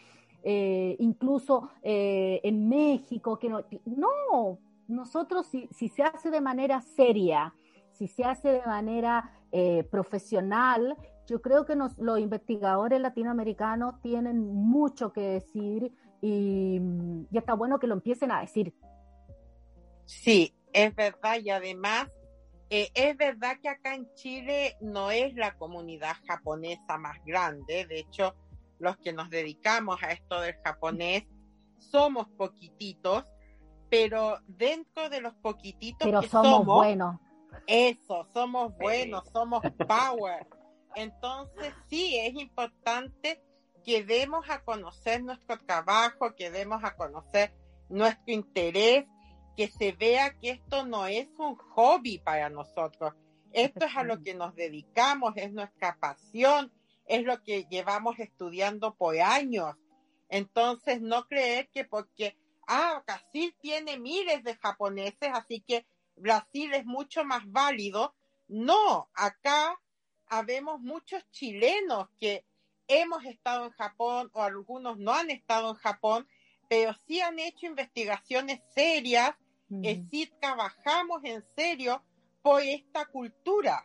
[0.43, 6.81] eh, incluso eh, en México, que no, no nosotros si, si, se hace de manera
[6.81, 7.53] seria,
[7.91, 15.13] si se hace de manera eh, profesional, yo creo que los investigadores latinoamericanos tienen mucho
[15.13, 16.79] que decir y,
[17.31, 18.73] y está bueno que lo empiecen a decir.
[20.05, 22.09] Sí, es verdad y además
[22.73, 27.99] eh, es verdad que acá en Chile no es la comunidad japonesa más grande, de
[27.99, 28.33] hecho
[28.79, 31.25] los que nos dedicamos a esto del japonés
[31.77, 33.25] somos poquititos,
[33.89, 37.19] pero dentro de los poquititos que somos, buenos.
[37.67, 40.47] Eso, somos buenos, somos power.
[40.95, 43.41] Entonces sí, es importante
[43.83, 47.53] que demos a conocer nuestro trabajo, que demos a conocer
[47.89, 49.05] nuestro interés
[49.55, 53.13] que se vea que esto no es un hobby para nosotros.
[53.51, 56.71] Esto es a lo que nos dedicamos, es nuestra pasión,
[57.05, 59.75] es lo que llevamos estudiando por años.
[60.29, 65.85] Entonces, no creer que porque, ah, Casil tiene miles de japoneses, así que
[66.21, 68.15] Brasil es mucho más válido.
[68.47, 69.79] No, acá
[70.27, 72.45] habemos muchos chilenos que
[72.87, 76.27] hemos estado en Japón o algunos no han estado en Japón,
[76.69, 79.31] pero sí han hecho investigaciones serias,
[79.69, 82.03] uh sí trabajamos en serio
[82.41, 83.83] por esta cultura.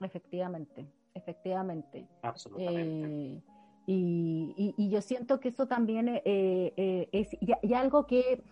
[0.00, 2.06] Efectivamente, efectivamente.
[2.22, 3.06] Absolutamente.
[3.06, 3.42] Eh,
[3.86, 8.42] y, y, yo siento que eso también eh, eh, es y, algo que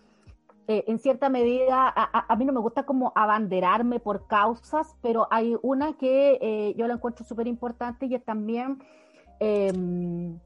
[0.67, 5.55] en cierta medida a, a, mí no me gusta como abanderarme por causas, pero hay
[5.61, 8.79] una que yo la encuentro súper importante y es también
[9.39, 10.39] em,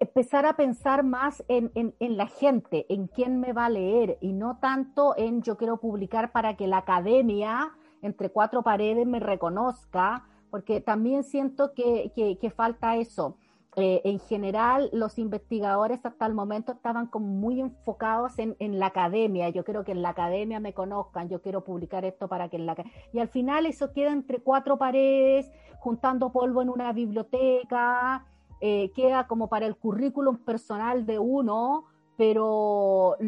[0.00, 4.18] empezar a pensar más en, en, en, la gente, en quién me va a leer
[4.20, 7.72] y no tanto en yo quiero publicar para que la academia
[8.02, 13.36] entre cuatro paredes me reconozca, porque también siento que, que, falta eso.
[13.78, 19.50] Eh, en general, los investigadores hasta el momento estaban como muy enfocados en, la academia.
[19.50, 22.64] Yo quiero que en la academia me conozcan, yo quiero publicar esto para que en
[22.64, 22.74] la...
[23.12, 28.24] Y al final eso queda entre cuatro paredes, juntando polvo en una biblioteca,
[28.62, 31.84] eh, queda como para el currículum personal de uno,
[32.16, 33.18] pero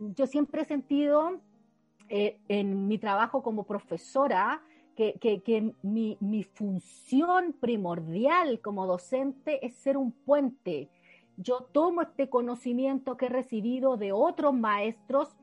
[0.00, 1.40] yo siempre he sentido
[2.08, 4.62] eh, en mi trabajo como profesora
[4.96, 10.88] que, que, mi, mi, función primordial como docente es ser un puente.
[11.36, 15.36] Yo tomo este conocimiento que he recibido de otros maestros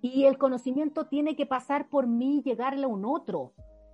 [0.00, 3.52] y el conocimiento tiene que pasar por mí y llegarle a un otro.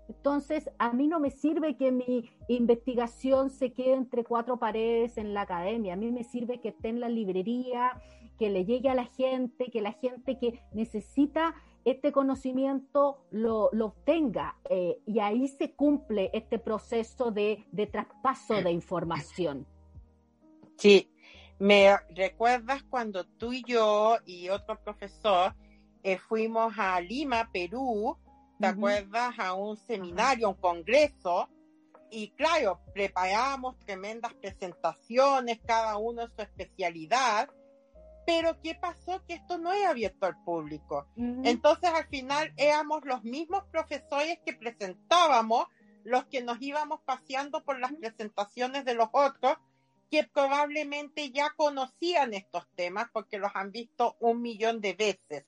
[0.09, 5.35] Entonces, a mí no me sirve que mi investigación se quede entre cuatro paredes en
[5.35, 8.01] la academia, a mí me sirve que esté en la librería,
[8.39, 11.55] que le llegue a la gente, que la gente que necesita
[11.91, 14.57] este conocimiento lo, lo obtenga.
[14.69, 19.67] Eh, y ahí se cumple este proceso de, de traspaso de información.
[20.77, 21.11] Sí,
[21.59, 25.55] me recuerdas cuando tú y yo y otro profesor
[26.03, 28.17] eh, fuimos a Lima, Perú,
[28.61, 29.39] ¿te acuerdas?
[29.39, 31.49] A un seminario, un congreso.
[32.11, 37.51] Y claro, preparamos tremendas presentaciones, cada uno en su especialidad.
[38.29, 39.25] Pero ¿qué pasó?
[39.27, 41.09] Que esto no es abierto al público.
[41.17, 45.67] Entonces al final éramos los mismos profesores que presentábamos,
[46.05, 49.57] los que nos íbamos paseando por las presentaciones de los otros,
[50.11, 55.45] que probablemente ya conocían estos temas porque los han visto un millón de veces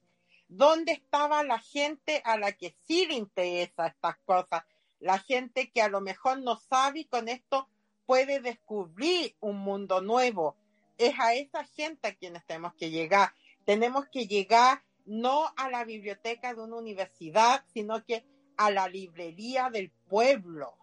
[0.50, 4.64] ¿Dónde estaba la gente a la que sí le interesa estas cosas?
[4.98, 7.68] La gente que a lo mejor no sabe y con esto
[8.04, 10.56] puede descubrir un mundo nuevo.
[11.00, 13.30] Es a esa gente a quienes tenemos que llegar.
[13.64, 18.26] Tenemos que llegar no a la biblioteca de una universidad, sino que
[18.58, 20.74] a la librería del pueblo.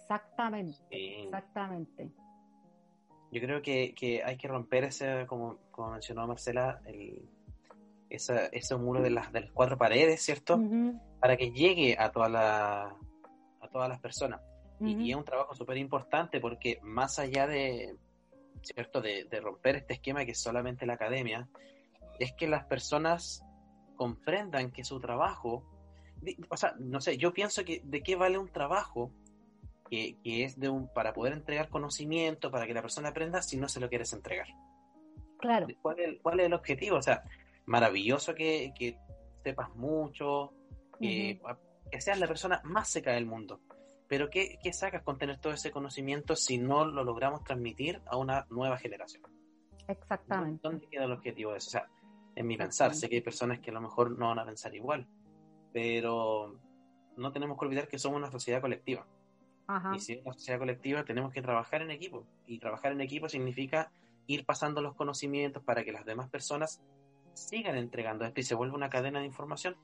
[0.00, 0.78] Exactamente,
[1.24, 2.10] exactamente.
[3.30, 7.28] Yo creo que, que, hay que romper ese, como, como mencionó Marcela, el,
[8.08, 10.58] esa, ese muro de las, de las cuatro paredes, ¿cierto?
[11.20, 12.96] Para que llegue a, toda la,
[13.60, 14.40] a todas las personas.
[14.80, 17.94] y, es un trabajo súper importante porque más allá de,
[18.66, 19.00] ¿cierto?
[19.00, 21.48] De, de, romper este esquema que es solamente la academia,
[22.18, 23.44] es que las personas
[23.96, 25.64] comprendan que su trabajo,
[26.48, 29.10] o sea, no sé, yo pienso que de qué vale un trabajo
[29.90, 33.56] que, que es de un, para poder entregar conocimiento, para que la persona aprenda, si
[33.56, 34.48] no se lo quieres entregar.
[35.38, 35.66] Claro.
[35.82, 36.96] ¿Cuál es, cuál es el objetivo?
[36.96, 37.22] O sea,
[37.66, 38.98] maravilloso que, que
[39.44, 40.52] sepas mucho,
[41.00, 41.40] que,
[41.98, 43.60] seas la persona más seca del mundo.
[44.08, 48.16] Pero ¿qué, ¿qué, sacas con tener todo ese conocimiento si no lo logramos transmitir a
[48.16, 49.24] una nueva generación?
[49.88, 50.60] Exactamente.
[50.62, 51.68] ¿Dónde queda el objetivo de eso?
[51.68, 51.88] O sea,
[52.34, 54.74] en mi pensar, sé que hay personas que a lo mejor no van a pensar
[54.74, 55.08] igual,
[55.72, 56.60] pero
[57.16, 59.06] no tenemos que olvidar que somos una sociedad colectiva.
[59.94, 62.24] Y si es una sociedad colectiva, tenemos que trabajar en equipo.
[62.46, 63.90] Y trabajar en equipo significa
[64.28, 66.80] ir pasando los conocimientos para que las demás personas
[67.34, 69.76] sigan entregando esto y se vuelve una cadena de información.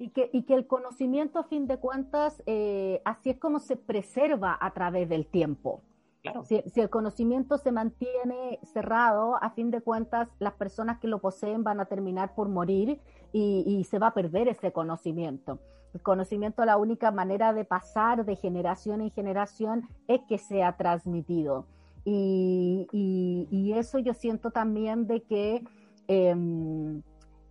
[0.00, 3.76] Y que, y que el conocimiento, a fin de cuentas, eh, así es como se
[3.76, 5.82] preserva a través del tiempo.
[6.22, 6.42] Claro.
[6.44, 11.20] Si, si, el conocimiento se mantiene cerrado, a fin de cuentas, las personas que lo
[11.20, 12.98] poseen van a terminar por morir
[13.32, 15.58] y, y se va a perder ese conocimiento.
[15.94, 21.66] El conocimiento, la única manera de pasar de generación en generación es que sea transmitido.
[22.04, 25.62] Y, y, y eso yo siento también de que
[26.12, 27.02] Em,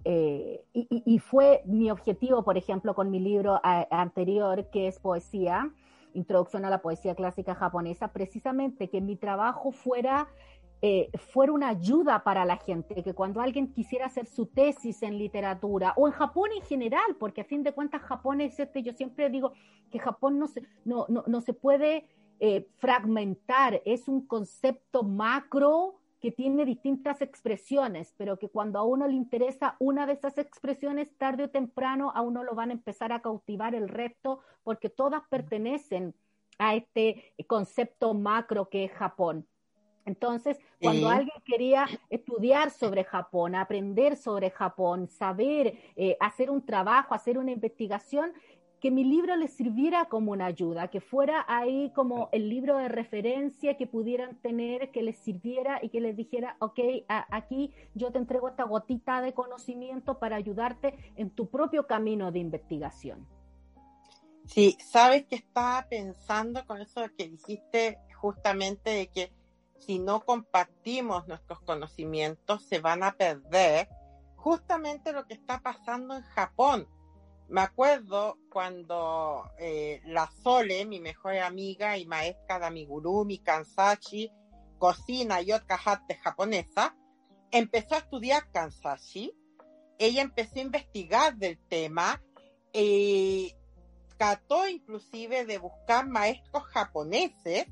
[0.05, 5.71] eh, y, fue mi objetivo, por ejemplo, con mi libro anterior, que es Poesía,
[6.13, 10.27] Introducción a la Poesía Clásica Japonesa, precisamente que mi trabajo fuera,
[10.81, 15.17] eh, fuera una ayuda para la gente, que cuando alguien quisiera hacer su tesis en
[15.17, 18.93] literatura o en Japón en general, porque a fin de cuentas Japón es este, yo
[18.93, 19.51] siempre digo
[19.91, 22.07] que Japón no se, no, no, no se puede
[22.39, 29.07] eh, fragmentar, es un concepto macro que tiene distintas expresiones, pero que cuando a uno
[29.07, 33.11] le interesa una de esas expresiones, tarde o temprano a uno lo van a empezar
[33.11, 36.13] a cautivar el resto, porque todas pertenecen
[36.57, 39.47] a este concepto macro que es Japón.
[40.05, 47.13] Entonces, cuando alguien quería estudiar sobre Japón, aprender sobre Japón, saber, eh, hacer un trabajo,
[47.13, 48.33] hacer una investigación,
[48.79, 52.87] que mi libro les sirviera como una ayuda, que fuera ahí como el libro de
[52.87, 58.19] referencia que pudieran tener, que les sirviera y que les dijera, ok, aquí yo te
[58.19, 63.27] entrego esta gotita de conocimiento para ayudarte en tu propio camino de investigación.
[64.45, 69.31] Sí, sabes que estaba pensando con eso que dijiste justamente de que
[69.77, 73.89] si no compartimos nuestros conocimientos se van a perder
[74.35, 76.87] justamente lo que está pasando en Japón
[77.49, 84.31] me acuerdo cuando eh, la Sole, mi mejor amiga y maestra de amigurumi, kansashi,
[84.77, 86.95] cocina y otras artes japonesa,
[87.51, 89.33] empezó a estudiar kansashi.
[89.97, 92.21] Ella empezó a investigar del tema
[92.71, 93.55] y
[94.17, 97.65] trató inclusive de buscar maestros japoneses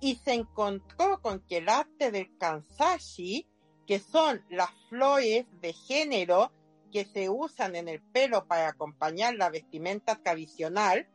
[0.00, 3.46] y se encontró con que el arte del kansashi,
[3.86, 6.50] que son las flores de género
[6.94, 11.08] que se usan en el pelo para acompañar la vestimenta tradicional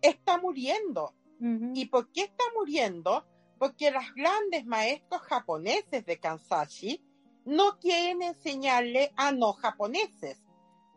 [0.00, 1.12] está muriendo.
[1.40, 3.26] ¿Y por qué está muriendo?
[3.58, 7.02] Porque los grandes maestros japoneses de Kansashi
[7.44, 10.40] no quieren enseñarle a no japoneses.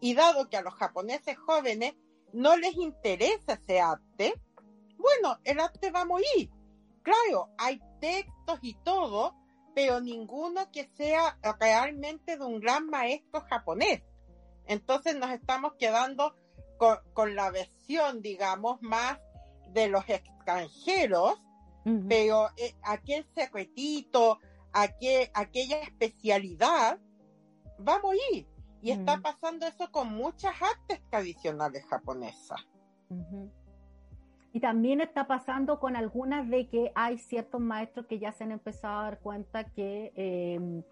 [0.02, 1.96] Y dado que a los japoneses jóvenes
[2.32, 4.40] no les interesa ese arte,
[4.98, 6.52] bueno, el arte va a morir.
[7.02, 9.34] Claro, hay textos y todo,
[9.74, 14.04] pero ninguno que sea realmente de un gran maestro japonés.
[14.68, 16.36] Entonces nos estamos quedando
[17.14, 19.20] con, la versión, digamos, más
[19.74, 21.42] de los extranjeros,
[22.10, 24.40] pero eh, aquel secretito,
[24.74, 27.00] aquel, aquella especialidad
[27.88, 28.46] va a morir.
[28.82, 32.60] Y está pasando eso con muchas artes tradicionales japonesas.
[34.54, 38.52] Y también está pasando con algunas de que hay ciertos maestros que ya se han
[38.52, 40.84] empezado a dar cuenta que em,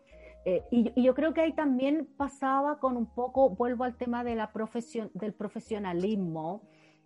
[0.45, 4.35] eh, y, yo creo que ahí también pasaba con un poco, vuelvo al tema de
[4.35, 6.61] la profesión, del profesionalismo.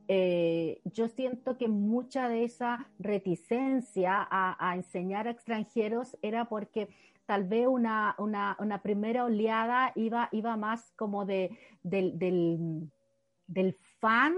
[0.10, 6.90] Eh, yo siento que mucha de esa reticencia a, enseñar a extranjeros era porque
[7.26, 14.34] tal vez una, una, una primera oleada iba, iba más como de, del, del, fan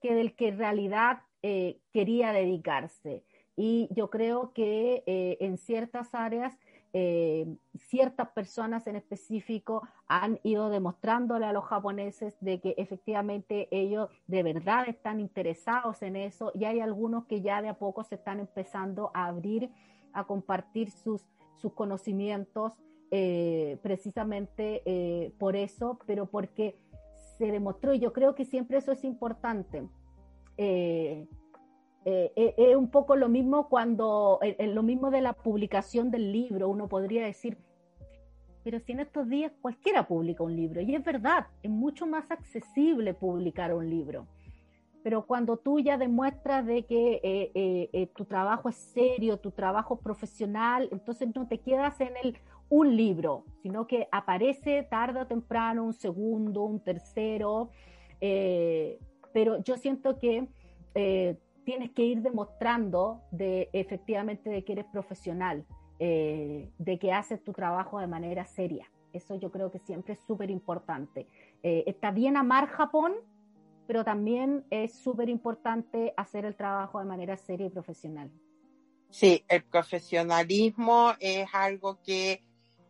[0.00, 3.22] que del que en realidad eh, quería dedicarse.
[3.54, 6.58] Y yo creo que en ciertas áreas
[6.94, 14.10] eh, ciertas personas en específico han ido demostrándole a los japoneses de que efectivamente ellos
[14.26, 18.16] de verdad están interesados en eso y hay algunos que ya de a poco se
[18.16, 19.70] están empezando a abrir,
[20.12, 21.22] a compartir sus,
[21.56, 22.74] sus conocimientos
[23.10, 26.76] eh, precisamente eh, por eso, pero porque
[27.38, 29.88] se demostró y yo creo que siempre eso es importante.
[32.04, 36.68] Eh, es un poco lo mismo cuando, eh, lo mismo de la publicación del libro,
[36.68, 37.56] uno podría decir,
[38.64, 42.30] pero si en estos días cualquiera publica un libro, y es verdad, es mucho más
[42.30, 44.26] accesible publicar un libro.
[45.02, 51.28] Pero cuando tú ya demuestras de que tu trabajo es serio, tu trabajo profesional, entonces
[51.34, 52.38] no te quedas en el
[52.68, 57.70] un libro, sino que aparece tarde o temprano un segundo, un tercero.
[58.20, 60.46] pero yo siento que
[61.64, 65.64] tienes que ir demostrando de efectivamente de que eres profesional,
[65.98, 68.90] eh, de que haces tu trabajo de manera seria.
[69.12, 71.28] Eso yo creo que siempre es súper importante.
[71.62, 73.12] Eh, está bien amar Japón,
[73.86, 78.30] pero también es súper importante hacer el trabajo de manera seria y profesional.
[79.10, 82.42] Sí, el profesionalismo es algo que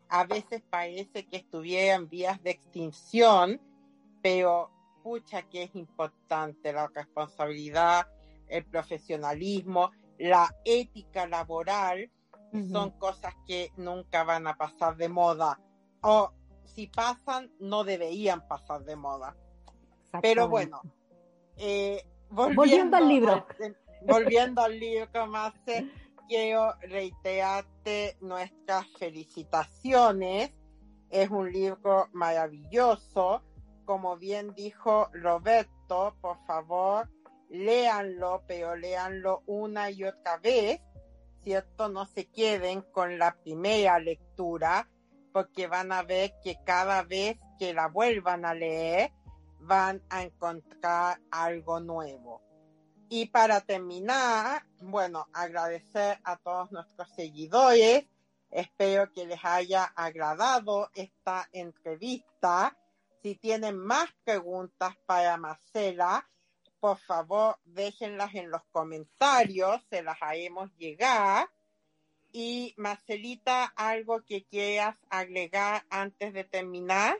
[0.08, 3.60] a veces parece que estuviera en vías de extinción,
[4.22, 4.70] pero
[5.02, 8.06] pucha que es importante la responsabilidad
[8.52, 12.10] el profesionalismo, la ética laboral,
[12.70, 15.58] son cosas que nunca van a pasar de moda.
[16.02, 16.30] O
[16.64, 19.34] si pasan, no deberían pasar de moda.
[20.20, 20.82] Pero bueno,
[21.56, 23.46] eh, volviendo, al libro.
[24.06, 25.90] volviendo al libro, hace,
[26.28, 30.52] quiero reiterarte nuestras felicitaciones.
[31.08, 33.42] Es un libro maravilloso.
[33.86, 37.08] Como bien dijo Roberto, por favor,
[37.52, 40.80] léanlo, pero léanlo una y otra vez,
[41.44, 41.88] ¿cierto?
[41.88, 44.88] No se queden con la primera lectura,
[45.32, 49.12] porque van a ver que cada vez que la vuelvan a leer,
[49.60, 52.42] van a encontrar algo nuevo.
[53.08, 58.06] Y para terminar, bueno, agradecer a todos nuestros seguidores,
[58.52, 62.76] Espero que les haya agradado esta entrevista.
[63.22, 66.28] Si tienen más preguntas para Marcela,
[66.82, 71.48] por favor déjenlas en los comentarios, se las haremos llegar.
[72.32, 77.14] Y Marcelita, ¿algo que quieras agregar antes de terminar?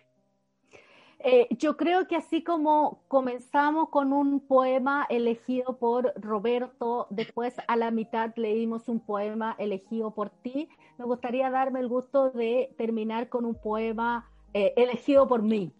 [1.21, 7.77] Eh, yo creo que así como comenzamos con un poema elegido por Roberto, después a
[7.77, 13.29] la mitad leímos un poema elegido por ti, me gustaría darme el gusto de terminar
[13.29, 15.73] con un poema eh, elegido por mí.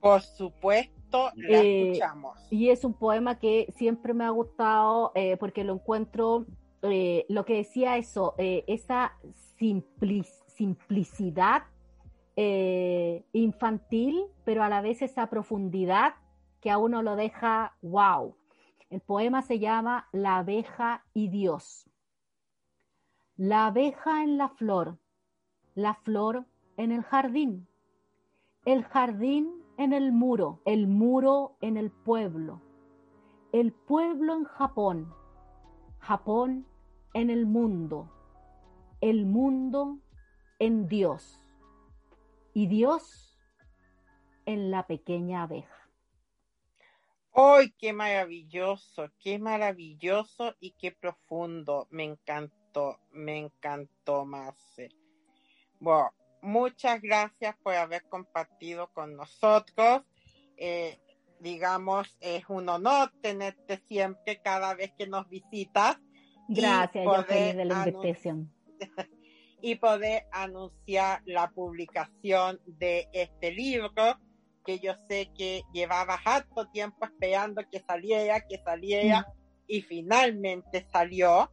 [0.00, 1.98] Por supuesto, la eh.
[2.50, 6.46] Y es un poema que siempre me ha gustado porque lo encuentro,
[6.82, 9.16] lo que decía eso, esa
[10.56, 11.64] simplicidad
[12.38, 16.16] eh, infantil, pero a la vez esa profundidad
[16.60, 18.36] que a uno lo deja wow.
[18.90, 21.88] El poema se llama La abeja y Dios.
[23.36, 24.98] La abeja en la flor,
[25.74, 26.44] la flor
[26.76, 27.68] en el jardín,
[28.66, 32.62] el jardín en el muro, el muro en el pueblo,
[33.52, 35.14] el pueblo en Japón,
[35.98, 36.66] Japón
[37.14, 38.10] en el mundo,
[39.00, 39.98] el mundo
[40.58, 41.40] en Dios
[42.54, 43.38] y Dios
[44.46, 45.76] en la pequeña abeja.
[47.38, 49.10] ¡Ay, qué maravilloso!
[49.18, 51.86] ¡Qué maravilloso y qué profundo!
[51.90, 54.88] Me encantó, me encantó, Marce.
[55.78, 56.12] Bueno,
[56.46, 60.02] muchas gracias por haber compartido con nosotros.
[60.56, 60.98] Eh,
[61.40, 65.98] digamos, es un honor tenerte siempre cada vez que nos visitas.
[66.48, 68.52] Gracias, yo feliz de la invitación.
[69.60, 73.92] y poder anunciar la publicación de este libro
[74.64, 79.32] que yo sé que llevaba harto tiempo esperando que saliera, que saliera mm.
[79.68, 81.50] y finalmente salió.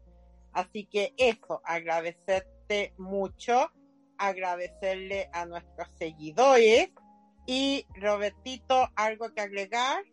[0.52, 3.72] Así que eso, agradecerte mucho,
[4.18, 6.92] agradecerle a nuestros seguidores
[7.46, 10.04] y Robertito, ¿algo que agregar?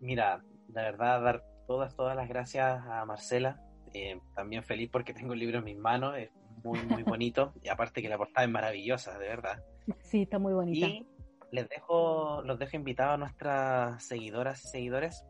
[0.00, 0.42] Mira,
[0.72, 3.60] la verdad, dar todas, todas las gracias a Marcela
[3.98, 6.30] eh, también feliz porque tengo el libro en mis manos, es
[6.62, 7.54] muy, muy bonito.
[7.62, 9.64] y aparte que la portada es maravillosa, de verdad.
[10.02, 10.86] Sí, está muy bonita.
[10.86, 11.06] Y
[11.50, 15.24] les dejo, los dejo invitados a nuestras seguidoras y seguidores.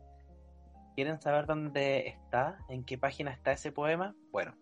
[0.95, 2.57] ¿Quieren saber dónde está?
[2.69, 4.15] ¿En qué página está ese poema?
[4.31, 4.55] Bueno,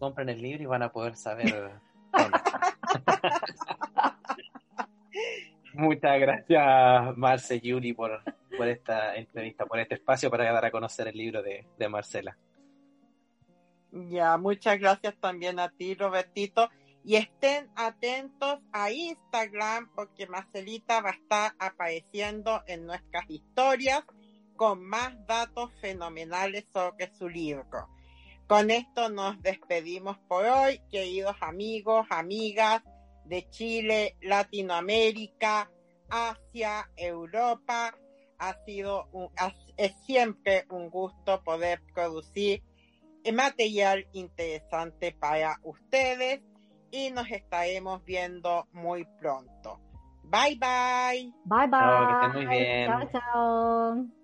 [0.00, 1.70] compren el libro y van a poder saber
[5.74, 8.20] Muchas gracias, Marce Yuri, por,
[8.56, 12.36] por esta entrevista, por este espacio para dar a conocer el libro de, de Marcela.
[13.92, 16.68] Ya, muchas gracias también a ti, Robertito.
[17.04, 24.02] Y estén atentos a Instagram porque Marcelita va a estar apareciendo en nuestras historias
[24.56, 27.88] con más datos fenomenales sobre su libro.
[28.50, 32.82] Con esto nos despedimos por hoy, queridos amigos, amigas
[33.24, 35.70] de Chile, Latinoamérica,
[36.08, 37.94] Asia, Europa.
[38.40, 39.08] Ha sido
[39.76, 42.60] es siempre un gusto poder producir
[43.32, 46.40] material interesante para ustedes
[46.90, 49.78] y nos estaremos viendo muy pronto.
[50.24, 51.32] Bye bye.
[51.44, 52.28] Bye bye.
[52.34, 52.88] muy bien.
[52.88, 54.19] Chao, chao.